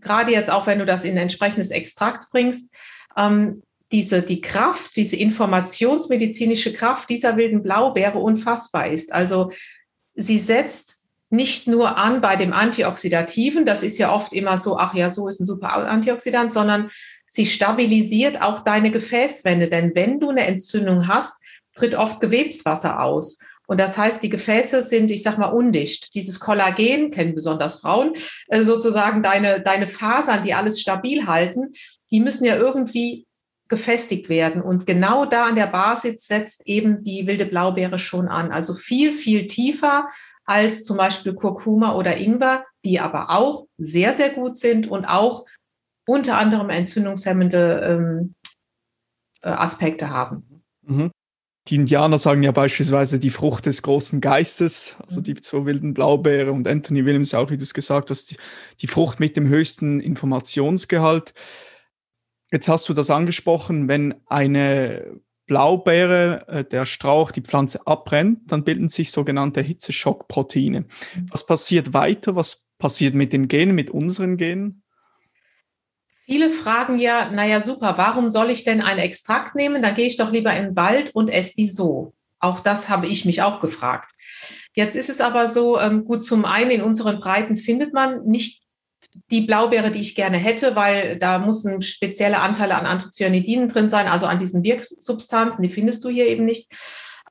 [0.00, 2.74] gerade jetzt auch, wenn du das in ein entsprechendes Extrakt bringst,
[3.16, 9.12] ähm, diese, die Kraft, diese informationsmedizinische Kraft dieser wilden Blaubeere unfassbar ist.
[9.12, 9.52] Also
[10.14, 14.94] sie setzt nicht nur an bei dem Antioxidativen, das ist ja oft immer so, ach
[14.94, 16.90] ja, so ist ein super Antioxidant, sondern
[17.26, 19.68] sie stabilisiert auch deine Gefäßwände.
[19.68, 21.42] Denn wenn du eine Entzündung hast,
[21.74, 23.38] tritt oft Gewebswasser aus.
[23.66, 26.14] Und das heißt, die Gefäße sind, ich sag mal, undicht.
[26.14, 28.12] Dieses Kollagen, kennen besonders Frauen,
[28.48, 31.72] äh, sozusagen deine, deine Fasern, die alles stabil halten,
[32.10, 33.26] die müssen ja irgendwie
[33.72, 34.60] gefestigt werden.
[34.60, 38.52] Und genau da an der Basis setzt eben die wilde Blaubeere schon an.
[38.52, 40.08] Also viel, viel tiefer
[40.44, 45.46] als zum Beispiel Kurkuma oder Ingwer, die aber auch sehr, sehr gut sind und auch
[46.06, 48.34] unter anderem entzündungshemmende ähm,
[49.40, 50.62] äh, Aspekte haben.
[50.82, 51.10] Mhm.
[51.68, 55.24] Die Indianer sagen ja beispielsweise die Frucht des großen Geistes, also mhm.
[55.24, 58.36] die zwei wilden Blaubeere und Anthony Williams auch, wie du es gesagt hast, die,
[58.80, 61.32] die Frucht mit dem höchsten Informationsgehalt.
[62.52, 68.62] Jetzt hast du das angesprochen, wenn eine Blaubeere, äh, der Strauch, die Pflanze abbrennt, dann
[68.62, 70.80] bilden sich sogenannte Hitzeschockproteine.
[70.80, 71.26] Mhm.
[71.30, 72.36] Was passiert weiter?
[72.36, 74.82] Was passiert mit den Genen, mit unseren Genen?
[76.26, 79.82] Viele fragen ja, naja, super, warum soll ich denn einen Extrakt nehmen?
[79.82, 82.12] Dann gehe ich doch lieber im Wald und esse die so.
[82.38, 84.10] Auch das habe ich mich auch gefragt.
[84.74, 88.62] Jetzt ist es aber so, ähm, gut, zum einen in unseren Breiten findet man nicht
[89.30, 94.08] die Blaubeere, die ich gerne hätte, weil da müssen spezielle Anteile an Anthocyanidinen drin sein,
[94.08, 96.70] also an diesen Wirksubstanzen, die findest du hier eben nicht.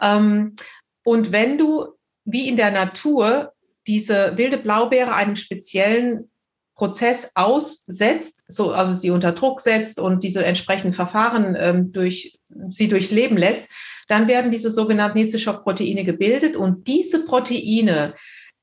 [0.02, 0.56] Ähm,
[1.04, 1.88] und wenn du
[2.26, 3.54] wie in der Natur
[3.88, 6.30] diese wilde Blaubeere einem speziellen
[6.76, 12.39] Prozess aussetzt, so, also sie unter Druck setzt und diese entsprechenden Verfahren ähm, durch,
[12.70, 13.70] sie durchleben lässt,
[14.08, 18.15] dann werden diese sogenannten Hitzeschockproteine gebildet und diese Proteine,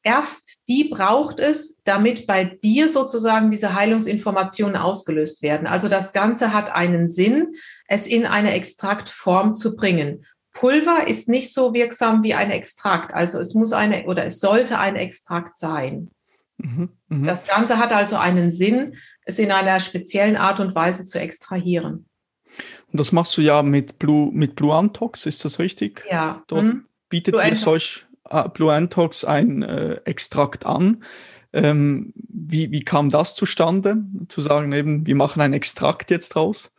[0.09, 5.66] erst die braucht es, damit bei dir sozusagen diese Heilungsinformationen ausgelöst werden.
[5.66, 7.55] Also das Ganze hat einen Sinn,
[7.88, 10.25] es in eine Extraktform zu bringen.
[10.55, 14.79] Pulver ist nicht so wirksam wie ein Extrakt, also es muss eine oder es sollte
[14.79, 16.11] ein Extrakt sein.
[16.57, 17.27] Mhm, mh.
[17.27, 22.07] Das Ganze hat also einen Sinn, es in einer speziellen Art und Weise zu extrahieren.
[22.90, 26.03] Und das machst du ja mit Blue, mit Blue Antox, ist das richtig?
[26.11, 26.42] Ja.
[26.47, 26.87] Dort mhm.
[27.11, 28.08] bietet Blue ihr solch
[28.52, 31.02] Blue Antox ein äh, Extrakt an.
[31.52, 33.96] Ähm, wie, wie kam das zustande,
[34.28, 36.70] zu sagen, eben, wir machen ein Extrakt jetzt draus?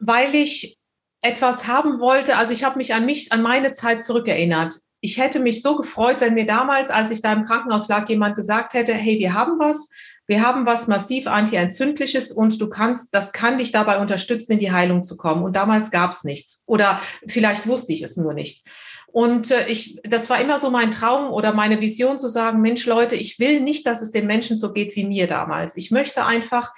[0.00, 0.78] Weil ich
[1.20, 5.40] etwas haben wollte, also ich habe mich an mich, an meine Zeit zurückerinnert ich hätte
[5.40, 8.92] mich so gefreut, wenn mir damals, als ich da im Krankenhaus lag, jemand gesagt hätte,
[8.92, 9.88] hey, wir haben was,
[10.26, 14.72] wir haben was massiv antientzündliches und du kannst, das kann dich dabei unterstützen, in die
[14.72, 15.42] Heilung zu kommen.
[15.42, 16.62] Und damals gab es nichts.
[16.66, 18.64] Oder vielleicht wusste ich es nur nicht.
[19.12, 22.86] Und äh, ich, das war immer so mein Traum oder meine Vision zu sagen, Mensch,
[22.86, 25.76] Leute, ich will nicht, dass es den Menschen so geht wie mir damals.
[25.76, 26.72] Ich möchte einfach,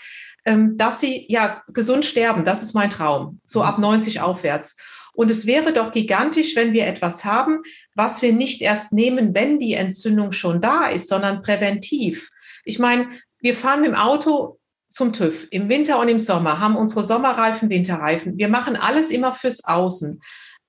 [0.45, 2.45] ähm, dass sie ja gesund sterben.
[2.45, 3.41] Das ist mein Traum.
[3.45, 3.67] So mhm.
[3.67, 4.77] ab 90 aufwärts.
[5.15, 7.63] Und es wäre doch gigantisch, wenn wir etwas haben,
[7.95, 12.31] was wir nicht erst nehmen, wenn die Entzündung schon da ist, sondern präventiv.
[12.65, 13.09] Ich meine,
[13.41, 17.71] wir fahren mit dem Auto zum TÜV im Winter und im Sommer, haben unsere Sommerreifen,
[17.71, 18.39] Winterreifen.
[18.39, 20.21] Wir machen alles immer fürs Außen.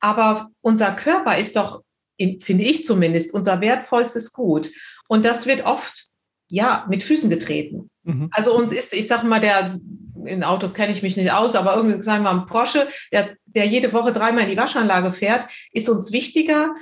[0.04, 1.82] Aber unser Körper ist doch,
[2.18, 4.70] finde ich zumindest, unser wertvollstes Gut.
[5.08, 6.08] Und das wird oft,
[6.50, 7.89] ja, mit Füßen getreten.
[8.04, 8.28] Mhm.
[8.32, 9.80] Also uns ist, ich sage mal, der,
[10.26, 13.30] in Autos kenne ich mich nicht aus, aber irgendwie, sagen wir mal, ein Porsche, der,
[13.46, 16.76] der jede Woche dreimal in die Waschanlage fährt, ist uns wichtiger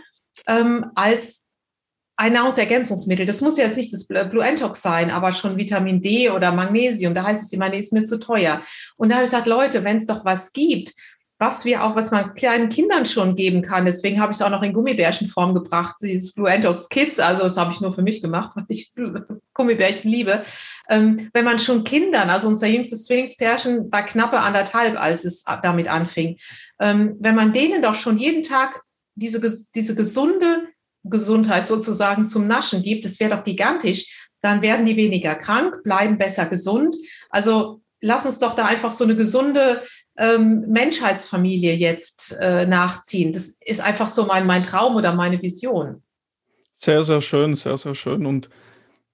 [0.48, 1.46] ähm, als
[2.16, 3.28] ein Nahrungsergänzungsmittel.
[3.28, 7.14] Das muss jetzt nicht das Blue Antox sein, aber schon Vitamin D oder Magnesium.
[7.14, 8.62] Da heißt es immer, nee, ist mir zu teuer.
[8.98, 10.94] Und da habe ich gesagt, Leute, wenn es doch was gibt,
[11.42, 13.86] was wir auch, was man kleinen Kindern schon geben kann.
[13.86, 17.20] Deswegen habe ich es auch noch in Gummibärchenform gebracht, dieses Blue Antox Kids.
[17.20, 18.94] Also das habe ich nur für mich gemacht, weil ich
[19.56, 20.44] Gummibärchen liebe.
[20.88, 25.88] Ähm, wenn man schon Kindern, also unser jüngstes Zwillingspärchen war knappe anderthalb, als es damit
[25.88, 26.38] anfing.
[26.80, 28.84] Ähm, wenn man denen doch schon jeden Tag
[29.16, 29.42] diese,
[29.74, 30.68] diese gesunde
[31.04, 36.20] Gesundheit sozusagen zum Naschen gibt, das wäre doch gigantisch, dann werden die weniger krank, bleiben
[36.20, 36.96] besser gesund.
[37.32, 39.82] Also lass uns doch da einfach so eine gesunde
[40.22, 43.32] ähm, Menschheitsfamilie jetzt äh, nachziehen.
[43.32, 46.04] Das ist einfach so mein, mein Traum oder meine Vision.
[46.74, 48.28] Sehr, sehr schön, sehr, sehr schön.
[48.28, 48.50] Und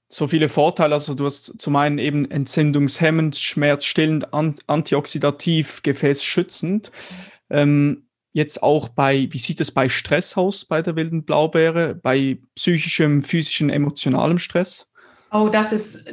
[0.10, 0.93] so viele Vorteile.
[0.93, 6.91] Also du hast zum einen eben entzündungshemmend, schmerzstillend, antioxidativ, gefäßschützend.
[7.50, 12.39] Ähm, jetzt auch bei, wie sieht es bei Stress aus bei der wilden Blaubeere, bei
[12.56, 14.89] psychischem, physischem, emotionalem Stress?
[15.32, 16.06] Oh, das ist,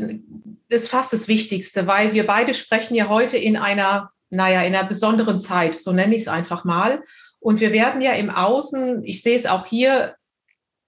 [0.68, 4.88] ist fast das Wichtigste, weil wir beide sprechen ja heute in einer, naja, in einer
[4.88, 7.02] besonderen Zeit, so nenne ich es einfach mal.
[7.40, 10.16] Und wir werden ja im Außen, ich sehe es auch hier,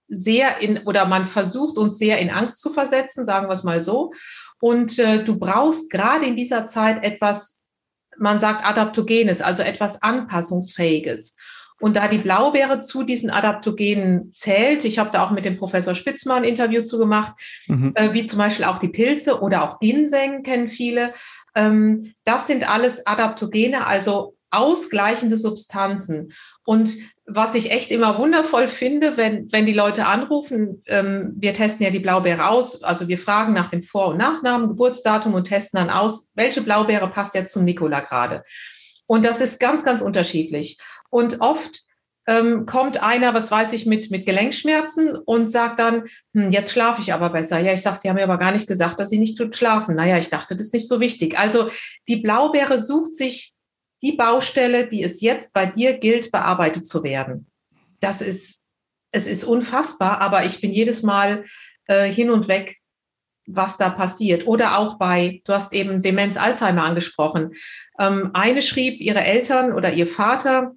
[0.09, 3.83] sehr in, oder man versucht uns sehr in Angst zu versetzen, sagen wir es mal
[3.83, 4.13] so.
[4.61, 7.59] Und äh, du brauchst gerade in dieser Zeit etwas,
[8.17, 11.35] man sagt Adaptogenes, also etwas Anpassungsfähiges.
[11.79, 15.95] Und da die Blaubeere zu diesen Adaptogenen zählt, ich habe da auch mit dem Professor
[15.95, 17.35] Spitzmann ein Interview zu gemacht,
[17.67, 17.93] mhm.
[17.95, 21.13] äh, wie zum Beispiel auch die Pilze oder auch Ginseng kennen viele.
[21.57, 26.33] Ähm, das sind alles Adaptogene, also ausgleichende Substanzen.
[26.65, 31.85] Und was ich echt immer wundervoll finde, wenn, wenn die Leute anrufen, ähm, wir testen
[31.85, 35.79] ja die Blaubeere aus, also wir fragen nach dem Vor- und Nachnamen, Geburtsdatum und testen
[35.79, 38.45] dann aus, welche Blaubeere passt jetzt zum Nikola gerade.
[39.07, 40.79] Und das ist ganz, ganz unterschiedlich.
[41.11, 41.86] Und oft
[42.27, 47.01] ähm, kommt einer, was weiß ich, mit, mit Gelenkschmerzen und sagt dann, hm, jetzt schlafe
[47.01, 47.59] ich aber besser.
[47.61, 49.95] Ja, ich sage, Sie haben mir aber gar nicht gesagt, dass Sie nicht tut schlafen.
[49.95, 51.39] Naja, ich dachte, das ist nicht so wichtig.
[51.39, 51.71] Also
[52.09, 53.55] die Blaubeere sucht sich
[54.03, 57.47] die Baustelle, die es jetzt bei dir gilt, bearbeitet zu werden.
[58.01, 58.61] Das ist,
[59.13, 61.45] es ist unfassbar, aber ich bin jedes Mal
[61.87, 62.77] äh, hin und weg,
[63.47, 64.47] was da passiert.
[64.47, 67.53] Oder auch bei, du hast eben Demenz Alzheimer angesprochen.
[67.99, 70.75] Ähm, eine schrieb, ihre Eltern oder ihr Vater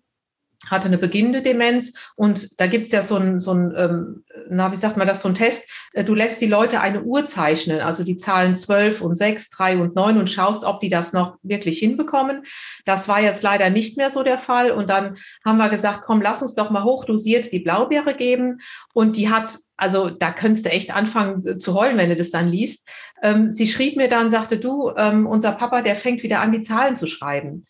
[0.68, 4.78] hatte eine beginnende Demenz und da gibt's ja so ein, so ein ähm, na, wie
[4.78, 8.04] sagt man das, so ein Test, äh, du lässt die Leute eine Uhr zeichnen, also
[8.04, 11.80] die Zahlen 12 und 6, 3 und 9 und schaust, ob die das noch wirklich
[11.80, 12.44] hinbekommen.
[12.86, 16.22] Das war jetzt leider nicht mehr so der Fall und dann haben wir gesagt, komm,
[16.22, 18.58] lass uns doch mal hochdosiert die Blaubeere geben
[18.94, 22.32] und die hat also da könntest du echt anfangen äh, zu heulen, wenn du das
[22.32, 22.90] dann liest.
[23.24, 26.62] Ähm, sie schrieb mir dann, sagte du, ähm, unser Papa, der fängt wieder an, die
[26.62, 27.64] Zahlen zu schreiben.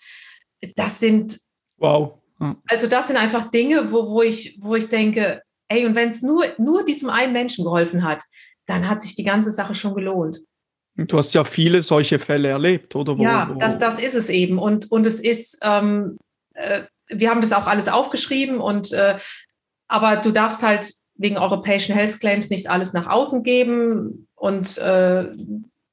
[0.75, 1.39] Das sind
[1.77, 2.18] wow.
[2.67, 6.21] Also das sind einfach Dinge, wo, wo, ich, wo ich denke, ey, und wenn es
[6.21, 8.21] nur, nur diesem einen Menschen geholfen hat,
[8.65, 10.39] dann hat sich die ganze Sache schon gelohnt.
[10.95, 13.17] Du hast ja viele solche Fälle erlebt, oder?
[13.17, 14.57] Wo, ja, das, das ist es eben.
[14.57, 16.17] Und, und es ist, ähm,
[16.53, 19.17] äh, wir haben das auch alles aufgeschrieben und äh,
[19.87, 24.27] aber du darfst halt wegen europäischen Health Claims nicht alles nach außen geben.
[24.35, 25.27] Und äh,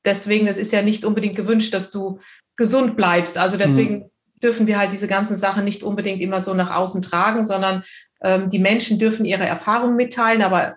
[0.05, 2.19] deswegen, es ist ja nicht unbedingt gewünscht, dass du
[2.57, 3.39] gesund bleibst.
[3.39, 4.11] Also deswegen mhm
[4.43, 7.83] dürfen wir halt diese ganzen Sachen nicht unbedingt immer so nach außen tragen, sondern
[8.23, 10.77] ähm, die Menschen dürfen ihre Erfahrungen mitteilen, aber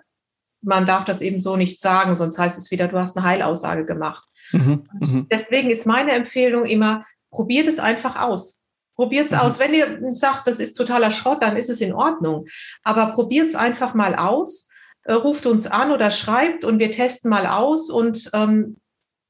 [0.62, 3.86] man darf das eben so nicht sagen, sonst heißt es wieder, du hast eine Heilaussage
[3.86, 4.24] gemacht.
[4.52, 5.26] Mhm, mhm.
[5.30, 8.58] deswegen ist meine Empfehlung immer, probiert es einfach aus.
[8.94, 9.38] Probiert es mhm.
[9.38, 9.58] aus.
[9.58, 12.46] Wenn ihr sagt, das ist totaler Schrott, dann ist es in Ordnung.
[12.82, 14.68] Aber probiert es einfach mal aus,
[15.04, 18.76] äh, ruft uns an oder schreibt und wir testen mal aus und ähm,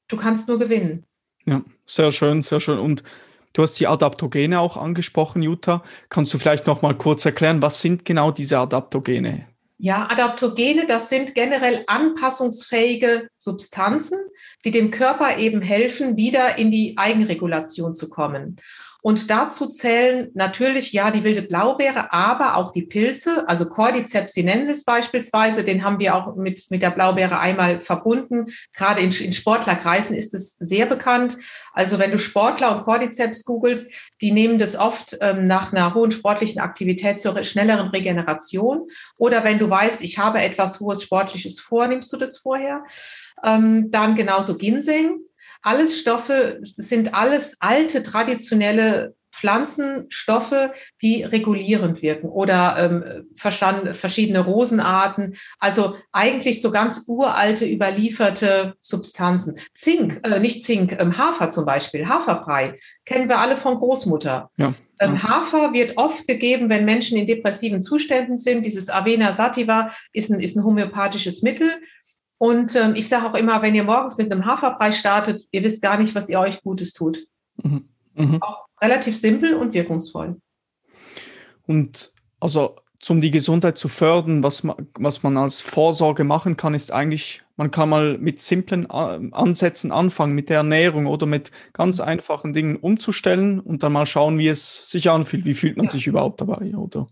[0.09, 1.05] du kannst nur gewinnen.
[1.45, 2.79] Ja, sehr schön, sehr schön.
[2.79, 3.03] Und
[3.53, 5.83] Du hast die Adaptogene auch angesprochen, Jutta.
[6.09, 9.47] Kannst du vielleicht noch mal kurz erklären, was sind genau diese Adaptogene?
[9.79, 14.19] Ja, Adaptogene, das sind generell anpassungsfähige Substanzen,
[14.65, 18.57] die dem Körper eben helfen, wieder in die Eigenregulation zu kommen.
[19.03, 24.85] Und dazu zählen natürlich, ja, die wilde Blaubeere, aber auch die Pilze, also Cordyceps sinensis
[24.85, 28.47] beispielsweise, den haben wir auch mit, mit der Blaubeere einmal verbunden.
[28.75, 31.37] Gerade in, in Sportlerkreisen ist es sehr bekannt.
[31.73, 33.91] Also wenn du Sportler und Cordyceps googelst,
[34.21, 38.89] die nehmen das oft ähm, nach einer hohen sportlichen Aktivität zur schnelleren Regeneration.
[39.17, 42.85] Oder wenn du weißt, ich habe etwas hohes Sportliches vor, nimmst du das vorher.
[43.43, 45.21] Ähm, dann genauso Ginseng,
[45.63, 55.97] alles Stoffe sind alles alte, traditionelle Pflanzenstoffe, die regulierend wirken oder ähm, verschiedene Rosenarten, also
[56.13, 59.59] eigentlich so ganz uralte, überlieferte Substanzen.
[59.75, 64.51] Zink, äh, nicht Zink, ähm, Hafer zum Beispiel, Haferbrei, kennen wir alle von Großmutter.
[64.59, 64.75] Ja.
[64.99, 68.67] Ähm, Hafer wird oft gegeben, wenn Menschen in depressiven Zuständen sind.
[68.67, 71.81] Dieses Avena sativa ist ein, ist ein homöopathisches Mittel.
[72.41, 75.83] Und ähm, ich sage auch immer, wenn ihr morgens mit einem Haferbrei startet, ihr wisst
[75.83, 77.27] gar nicht, was ihr euch Gutes tut.
[77.63, 77.85] Mhm.
[78.15, 78.39] Mhm.
[78.41, 80.41] Auch relativ simpel und wirkungsvoll.
[81.67, 82.77] Und also
[83.11, 87.43] um die Gesundheit zu fördern, was man, was man als Vorsorge machen kann, ist eigentlich,
[87.57, 92.55] man kann mal mit simplen äh, Ansätzen anfangen, mit der Ernährung oder mit ganz einfachen
[92.55, 95.45] Dingen umzustellen und dann mal schauen, wie es sich anfühlt.
[95.45, 95.91] Wie fühlt man ja.
[95.91, 97.07] sich überhaupt dabei, oder?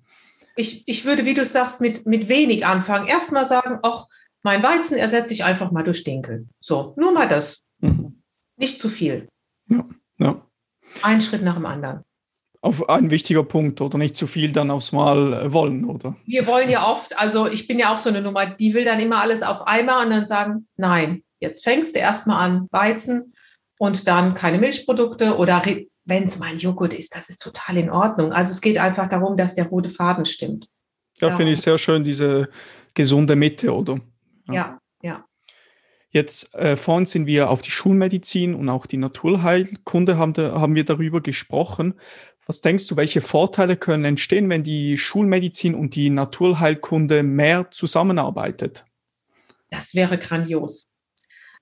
[0.57, 3.09] Ich, ich würde, wie du sagst, mit, mit wenig anfangen.
[3.09, 4.07] Erstmal sagen, ach,
[4.49, 6.47] mein Weizen ersetze ich einfach mal durch Dinkel.
[6.59, 7.65] So, nur mal das.
[7.81, 8.23] Mhm.
[8.57, 9.29] Nicht zu viel.
[9.69, 9.87] Ja,
[10.19, 10.43] ja.
[11.03, 12.03] Ein Schritt nach dem anderen.
[12.63, 16.17] Auf ein wichtiger Punkt, oder nicht zu viel dann aufs Mal äh, wollen, oder?
[16.25, 19.01] Wir wollen ja oft, also ich bin ja auch so eine Nummer, die will dann
[19.01, 23.35] immer alles auf einmal und dann sagen, nein, jetzt fängst du erstmal an Weizen
[23.79, 25.63] und dann keine Milchprodukte oder
[26.07, 28.33] wenn es mal Joghurt ist, das ist total in Ordnung.
[28.33, 30.67] Also es geht einfach darum, dass der rote Faden stimmt.
[31.19, 31.37] Ja, ja.
[31.37, 32.49] finde ich sehr schön, diese
[32.95, 34.01] gesunde Mitte, oder?
[34.55, 35.25] Ja, ja.
[36.11, 40.85] Jetzt äh, vorhin sind wir auf die Schulmedizin und auch die Naturheilkunde haben, haben wir
[40.85, 41.95] darüber gesprochen.
[42.47, 48.87] Was denkst du, welche Vorteile können entstehen, wenn die Schulmedizin und die Naturheilkunde mehr zusammenarbeitet?
[49.69, 50.87] Das wäre grandios,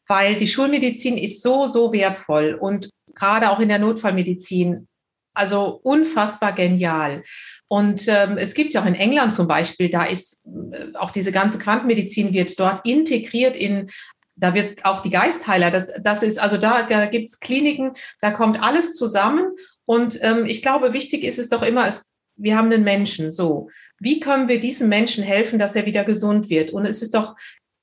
[0.06, 4.86] weil die Schulmedizin ist so, so wertvoll und gerade auch in der Notfallmedizin,
[5.34, 7.24] also unfassbar genial.
[7.68, 11.32] Und ähm, es gibt ja auch in England zum Beispiel, da ist äh, auch diese
[11.32, 13.90] ganze Quantenmedizin wird dort integriert in
[14.36, 18.30] da wird auch die Geistheiler, das, das ist, also da, da gibt es Kliniken, da
[18.30, 19.52] kommt alles zusammen.
[19.86, 23.70] Und ähm, ich glaube, wichtig ist es doch immer, es, wir haben einen Menschen, so.
[23.98, 26.70] Wie können wir diesem Menschen helfen, dass er wieder gesund wird?
[26.70, 27.34] Und es ist doch,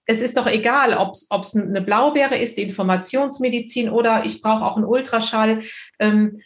[0.06, 4.76] es ist doch egal, ob es eine Blaubeere ist, die Informationsmedizin oder ich brauche auch
[4.76, 5.64] einen Ultraschall.
[5.98, 6.40] Ähm,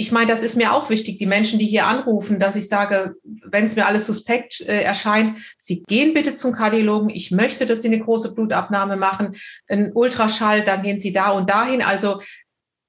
[0.00, 3.16] ich meine, das ist mir auch wichtig, die Menschen, die hier anrufen, dass ich sage,
[3.24, 7.10] wenn es mir alles suspekt äh, erscheint, Sie gehen bitte zum Kardiologen.
[7.10, 9.34] Ich möchte, dass Sie eine große Blutabnahme machen,
[9.66, 11.82] ein Ultraschall, dann gehen Sie da und dahin.
[11.82, 12.22] Also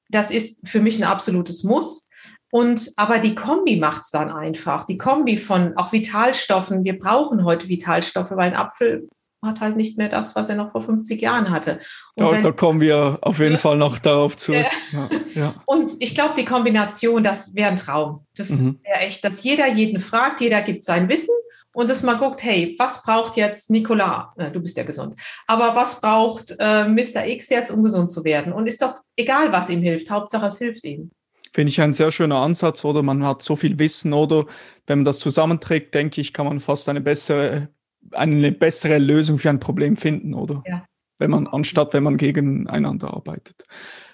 [0.10, 2.05] das ist für mich ein absolutes Muss.
[2.51, 4.86] Und aber die Kombi macht es dann einfach.
[4.86, 6.84] Die Kombi von auch Vitalstoffen.
[6.84, 9.10] Wir brauchen heute Vitalstoffe, weil ein Apfel
[9.42, 11.80] hat halt nicht mehr das, was er noch vor 50 Jahren hatte.
[12.16, 14.66] Da, wenn, da, kommen wir auf jeden ja, Fall noch darauf zurück.
[14.92, 15.10] Ja.
[15.36, 18.26] Ja, Und ich glaube, die Kombination, das wäre ein Traum.
[18.36, 18.80] Das mhm.
[18.84, 21.34] wäre echt, dass jeder jeden fragt, jeder gibt sein Wissen
[21.74, 24.34] und dass man guckt, hey, was braucht jetzt Nicola?
[24.36, 25.16] Na, du bist ja gesund.
[25.48, 27.26] Aber was braucht äh, Mr.
[27.28, 28.52] X jetzt, um gesund zu werden?
[28.52, 30.10] Und ist doch egal, was ihm hilft.
[30.10, 31.12] Hauptsache, es hilft ihm.
[31.54, 33.02] Finde ich ein sehr schöner Ansatz, oder?
[33.02, 34.46] Man hat so viel Wissen, oder?
[34.88, 37.70] Wenn man das zusammenträgt, denke ich, kann man fast eine bessere
[38.12, 40.64] eine bessere Lösung für ein Problem finden, oder?
[40.66, 40.86] Ja.
[41.18, 43.64] Wenn man, anstatt wenn man gegeneinander arbeitet.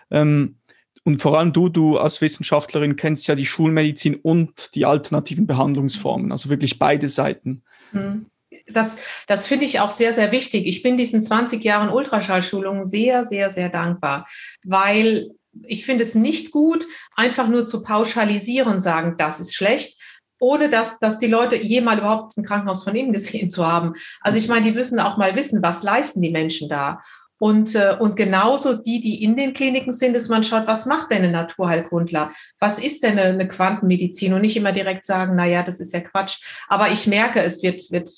[0.10, 0.58] Ähm,
[1.04, 6.32] und vor allem du, du als Wissenschaftlerin kennst ja die Schulmedizin und die alternativen Behandlungsformen,
[6.32, 7.64] also wirklich beide Seiten.
[7.92, 8.26] Hm.
[8.68, 10.66] Das, das finde ich auch sehr, sehr wichtig.
[10.66, 14.28] Ich bin diesen 20 Jahren Ultraschallschulungen sehr, sehr, sehr dankbar,
[14.64, 15.30] weil
[15.64, 20.02] ich finde es nicht gut, einfach nur zu pauschalisieren, sagen, das ist schlecht,
[20.46, 23.94] ohne dass, dass die Leute jemals überhaupt ein Krankenhaus von innen gesehen zu haben.
[24.22, 27.02] Also ich meine, die müssen auch mal wissen, was leisten die Menschen da.
[27.38, 31.12] Und, äh, und genauso die, die in den Kliniken sind, dass man schaut, was macht
[31.12, 32.32] denn ein Naturheilkundler?
[32.60, 34.34] Was ist denn eine, Quantenmedizin?
[34.34, 36.64] Und nicht immer direkt sagen, na ja, das ist ja Quatsch.
[36.68, 38.10] Aber ich merke, es wird, wird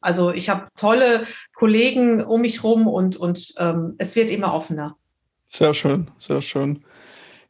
[0.00, 1.24] also ich habe tolle
[1.54, 4.96] Kollegen um mich rum und, und ähm, es wird immer offener.
[5.46, 6.84] Sehr schön, sehr schön.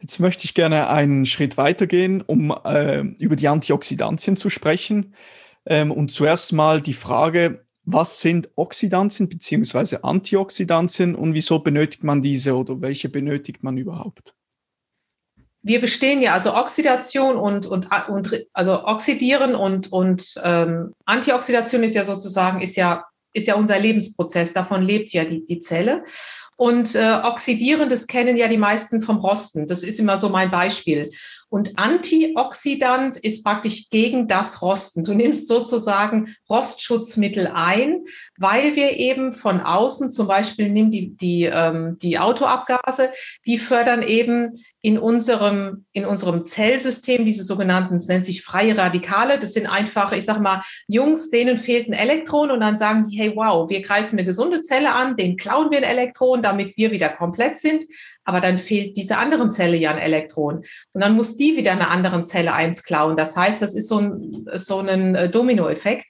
[0.01, 5.15] Jetzt möchte ich gerne einen Schritt weitergehen, um äh, über die Antioxidantien zu sprechen.
[5.67, 9.99] Ähm, und zuerst mal die Frage, was sind Oxidantien bzw.
[10.03, 14.35] Antioxidantien und wieso benötigt man diese oder welche benötigt man überhaupt?
[15.63, 21.95] Wir bestehen ja also Oxidation und, und, und also Oxidieren und, und ähm, Antioxidation ist
[21.95, 26.05] ja sozusagen, ist ja, ist ja unser Lebensprozess, davon lebt ja die, die Zelle.
[26.61, 29.67] Und äh, oxidierendes kennen ja die meisten vom Rosten.
[29.67, 31.09] Das ist immer so mein Beispiel.
[31.51, 35.03] Und Antioxidant ist praktisch gegen das Rosten.
[35.03, 38.05] Du nimmst sozusagen Rostschutzmittel ein,
[38.39, 43.11] weil wir eben von außen, zum Beispiel nimm die, die, ähm, die Autoabgase,
[43.47, 49.39] die fördern eben in unserem, in unserem Zellsystem diese sogenannten, es nennt sich freie Radikale.
[49.39, 53.19] Das sind einfach, ich sag mal, Jungs, denen fehlt ein Elektron und dann sagen die,
[53.19, 56.93] hey, wow, wir greifen eine gesunde Zelle an, den klauen wir ein Elektron, damit wir
[56.93, 57.85] wieder komplett sind.
[58.31, 60.59] Aber dann fehlt dieser anderen Zelle ja ein Elektron.
[60.93, 63.17] Und dann muss die wieder einer anderen Zelle eins klauen.
[63.17, 66.07] Das heißt, das ist so ein, so ein äh, Dominoeffekt.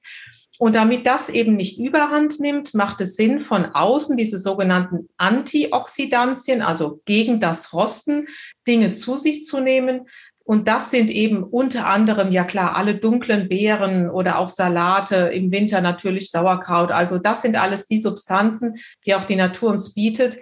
[0.58, 6.60] Und damit das eben nicht überhand nimmt, macht es Sinn, von außen diese sogenannten Antioxidantien,
[6.60, 8.26] also gegen das Rosten,
[8.68, 10.02] Dinge zu sich zu nehmen.
[10.44, 15.50] Und das sind eben unter anderem, ja klar, alle dunklen Beeren oder auch Salate, im
[15.50, 16.90] Winter natürlich Sauerkraut.
[16.90, 18.74] Also das sind alles die Substanzen,
[19.06, 20.36] die auch die Natur uns bietet,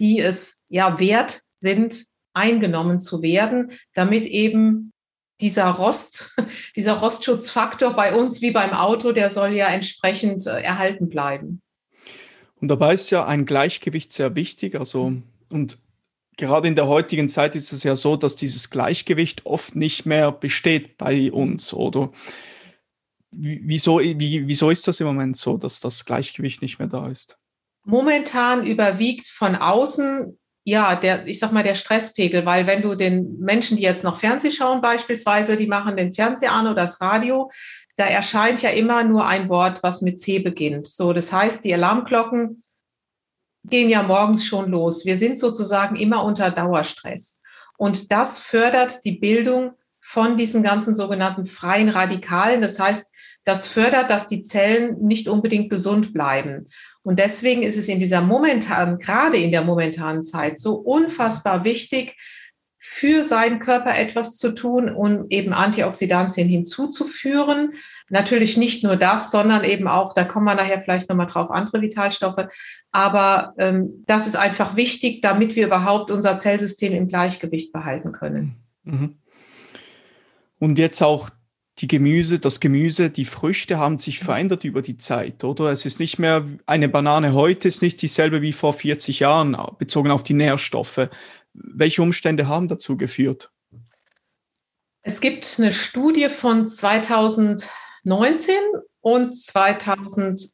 [0.00, 4.92] die es ja wert sind, eingenommen zu werden, damit eben
[5.40, 6.36] dieser Rost,
[6.76, 11.60] dieser Rostschutzfaktor bei uns wie beim Auto, der soll ja entsprechend äh, erhalten bleiben.
[12.60, 14.78] Und dabei ist ja ein Gleichgewicht sehr wichtig.
[14.78, 15.14] Also,
[15.50, 15.78] und
[16.36, 20.30] gerade in der heutigen Zeit ist es ja so, dass dieses Gleichgewicht oft nicht mehr
[20.30, 22.12] besteht bei uns, oder?
[23.32, 27.38] Wieso, wie, wieso ist das im Moment so, dass das Gleichgewicht nicht mehr da ist?
[27.84, 33.38] Momentan überwiegt von außen ja, der, ich sag mal, der Stresspegel, weil wenn du den
[33.40, 37.50] Menschen, die jetzt noch Fernseh schauen beispielsweise, die machen den Fernseher an oder das Radio,
[37.96, 40.86] da erscheint ja immer nur ein Wort, was mit C beginnt.
[40.86, 42.62] So, das heißt, die Alarmglocken
[43.64, 45.04] gehen ja morgens schon los.
[45.04, 47.40] Wir sind sozusagen immer unter Dauerstress.
[47.76, 52.60] Und das fördert die Bildung von diesen ganzen sogenannten freien Radikalen.
[52.60, 53.14] Das heißt,
[53.44, 56.66] das fördert, dass die Zellen nicht unbedingt gesund bleiben.
[57.02, 62.16] Und deswegen ist es in dieser momentanen, gerade in der momentanen Zeit so unfassbar wichtig,
[62.84, 67.74] für seinen Körper etwas zu tun und eben Antioxidantien hinzuzuführen.
[68.08, 71.80] Natürlich nicht nur das, sondern eben auch, da kommen wir nachher vielleicht nochmal drauf, andere
[71.80, 72.48] Vitalstoffe.
[72.90, 78.56] Aber ähm, das ist einfach wichtig, damit wir überhaupt unser Zellsystem im Gleichgewicht behalten können.
[78.82, 79.16] Mhm.
[80.58, 81.30] Und jetzt auch
[81.78, 85.70] die Gemüse, das Gemüse, die Früchte haben sich verändert über die Zeit, oder?
[85.70, 90.10] Es ist nicht mehr, eine Banane heute ist nicht dieselbe wie vor 40 Jahren, bezogen
[90.10, 91.08] auf die Nährstoffe.
[91.54, 93.50] Welche Umstände haben dazu geführt?
[95.02, 98.54] Es gibt eine Studie von 2019
[99.00, 100.50] und 2000,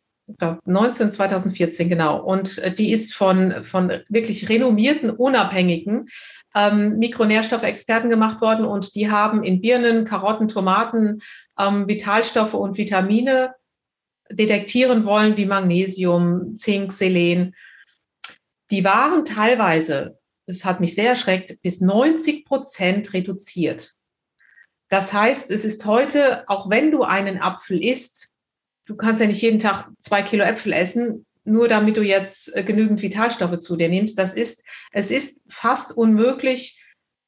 [0.64, 2.22] 19, 2014, genau.
[2.22, 6.08] Und äh, die ist von, von wirklich renommierten, unabhängigen
[6.54, 8.66] ähm, Mikronährstoffexperten gemacht worden.
[8.66, 11.20] Und die haben in Birnen, Karotten, Tomaten
[11.58, 13.54] ähm, Vitalstoffe und Vitamine
[14.30, 17.54] detektieren wollen, wie Magnesium, Zink, Selen.
[18.70, 23.92] Die waren teilweise, das hat mich sehr erschreckt, bis 90 Prozent reduziert.
[24.90, 28.30] Das heißt, es ist heute, auch wenn du einen Apfel isst,
[28.88, 32.64] du kannst ja nicht jeden Tag zwei Kilo Äpfel essen, nur damit du jetzt äh,
[32.64, 34.18] genügend Vitalstoffe zu dir nimmst.
[34.18, 36.82] Das ist, es ist fast unmöglich,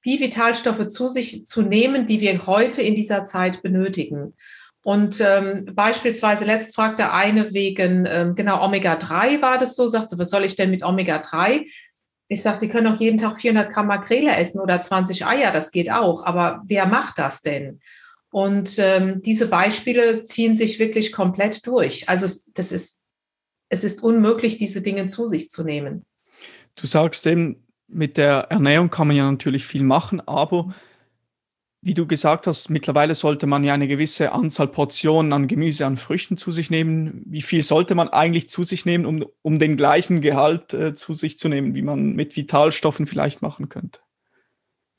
[0.04, 4.34] die Vitalstoffe zu sich zu nehmen, die wir heute in dieser Zeit benötigen.
[4.82, 10.30] Und ähm, beispielsweise letzt fragte eine wegen, ähm, genau, Omega-3 war das so, sagte, was
[10.30, 11.66] soll ich denn mit Omega-3?
[12.28, 15.70] Ich sage, Sie können auch jeden Tag 400 Gramm Makrele essen oder 20 Eier, das
[15.70, 16.24] geht auch.
[16.24, 17.80] Aber wer macht das denn?
[18.30, 22.08] Und ähm, diese Beispiele ziehen sich wirklich komplett durch.
[22.08, 22.98] Also das ist,
[23.68, 26.04] es ist unmöglich, diese Dinge zu sich zu nehmen.
[26.76, 30.72] Du sagst eben, mit der Ernährung kann man ja natürlich viel machen, aber
[31.82, 35.96] wie du gesagt hast, mittlerweile sollte man ja eine gewisse Anzahl Portionen an Gemüse, an
[35.96, 37.22] Früchten zu sich nehmen.
[37.26, 41.14] Wie viel sollte man eigentlich zu sich nehmen, um, um den gleichen Gehalt äh, zu
[41.14, 44.00] sich zu nehmen, wie man mit Vitalstoffen vielleicht machen könnte?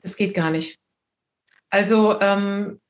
[0.02, 0.80] Das geht gar nicht.
[1.70, 2.80] Also ähm,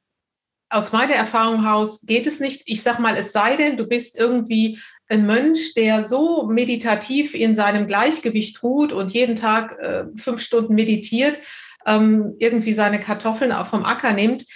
[0.73, 2.63] aus meiner Erfahrung heraus geht es nicht.
[2.67, 7.55] Ich sag mal, es sei denn, du bist irgendwie ein Mönch, der so meditativ in
[7.55, 11.39] seinem Gleichgewicht ruht und jeden Tag äh, fünf Stunden meditiert,
[11.87, 14.47] ähm, irgendwie seine Kartoffeln auch vom Acker nimmt.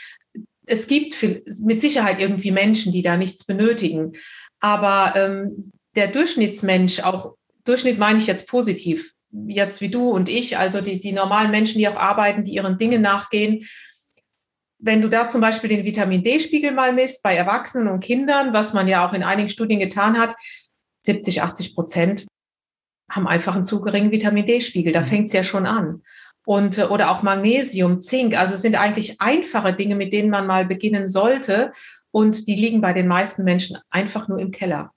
[0.67, 4.15] Es gibt viel, mit Sicherheit irgendwie Menschen, die da nichts benötigen.
[4.59, 9.13] Aber ähm, der Durchschnittsmensch, auch Durchschnitt meine ich jetzt positiv,
[9.47, 12.79] jetzt wie du und ich, also die, die normalen Menschen, die auch arbeiten, die ihren
[12.79, 13.67] Dingen nachgehen,
[14.87, 18.73] wenn du da zum Beispiel den Vitamin D-Spiegel mal misst bei Erwachsenen und Kindern, was
[18.73, 20.35] man ja auch in einigen Studien getan hat,
[21.05, 22.27] 70, 80 Prozent
[23.11, 24.93] haben einfach einen zu geringen Vitamin D-Spiegel.
[24.93, 25.07] Da mhm.
[25.07, 26.03] fängt es ja schon an.
[26.45, 28.37] Und, äh, oder auch Magnesium, Zink.
[28.37, 31.73] Also es sind eigentlich einfache Dinge, mit denen man mal beginnen sollte.
[32.11, 34.93] Und die liegen bei den meisten Menschen einfach nur im Keller.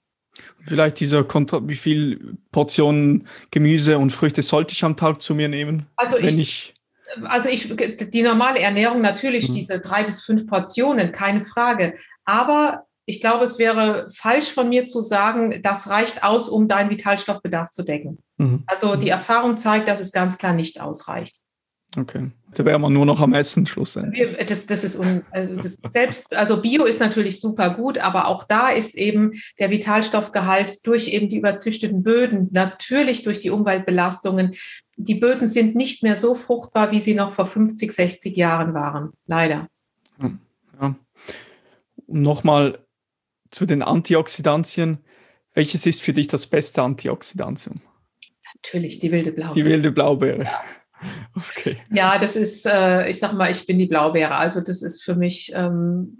[0.64, 5.48] Vielleicht dieser Kontro wie viel Portionen Gemüse und Früchte sollte ich am Tag zu mir
[5.48, 5.86] nehmen?
[5.96, 6.74] Also ich, ich
[7.24, 7.74] also ich,
[8.10, 9.54] die normale Ernährung natürlich mhm.
[9.54, 11.94] diese drei bis fünf Portionen, keine Frage.
[12.24, 16.90] Aber ich glaube, es wäre falsch von mir zu sagen, das reicht aus, um deinen
[16.90, 18.18] Vitalstoffbedarf zu decken.
[18.36, 18.62] Mhm.
[18.66, 19.12] Also die mhm.
[19.12, 21.36] Erfahrung zeigt, dass es ganz klar nicht ausreicht.
[21.96, 22.30] Okay.
[22.54, 24.36] Da wäre man nur noch am Essen schlussendlich.
[24.46, 28.44] Das, das ist un, also das selbst, also Bio ist natürlich super gut, aber auch
[28.44, 34.54] da ist eben der Vitalstoffgehalt durch eben die überzüchteten Böden, natürlich durch die Umweltbelastungen.
[35.04, 39.12] Die Böden sind nicht mehr so fruchtbar, wie sie noch vor 50, 60 Jahren waren.
[39.26, 39.68] Leider.
[40.80, 40.94] Ja.
[42.06, 42.84] Nochmal
[43.50, 44.98] zu den Antioxidantien.
[45.54, 47.80] Welches ist für dich das beste Antioxidantium?
[48.54, 49.54] Natürlich die wilde Blaubeere.
[49.54, 50.46] Die wilde Blaubeere.
[51.34, 51.78] Okay.
[51.90, 54.34] Ja, das ist, äh, ich sag mal, ich bin die Blaubeere.
[54.34, 56.18] Also das ist für mich ähm,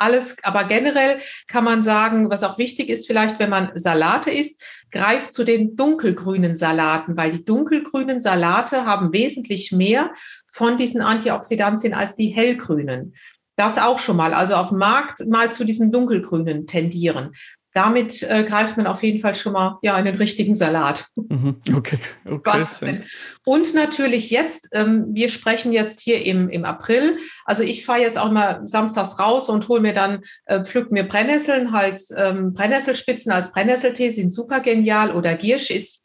[0.00, 4.62] alles, aber generell kann man sagen, was auch wichtig ist, vielleicht, wenn man Salate isst,
[4.90, 10.12] greift zu den dunkelgrünen Salaten, weil die dunkelgrünen Salate haben wesentlich mehr
[10.48, 13.14] von diesen Antioxidantien als die hellgrünen.
[13.56, 14.32] Das auch schon mal.
[14.32, 17.32] Also auf dem Markt mal zu diesem dunkelgrünen tendieren
[17.72, 21.06] damit äh, greift man auf jeden Fall schon mal ja in den richtigen Salat.
[21.14, 21.98] Mhm, okay.
[22.24, 23.02] okay
[23.44, 27.18] Und natürlich jetzt, ähm, wir sprechen jetzt hier im, im April.
[27.44, 31.04] Also ich fahre jetzt auch mal samstags raus und hole mir dann, äh, pflück mir
[31.04, 35.12] Brennnesseln, halt ähm, Brennnesselspitzen als Brennnesseltee, sind super genial.
[35.14, 36.02] Oder Giersch ist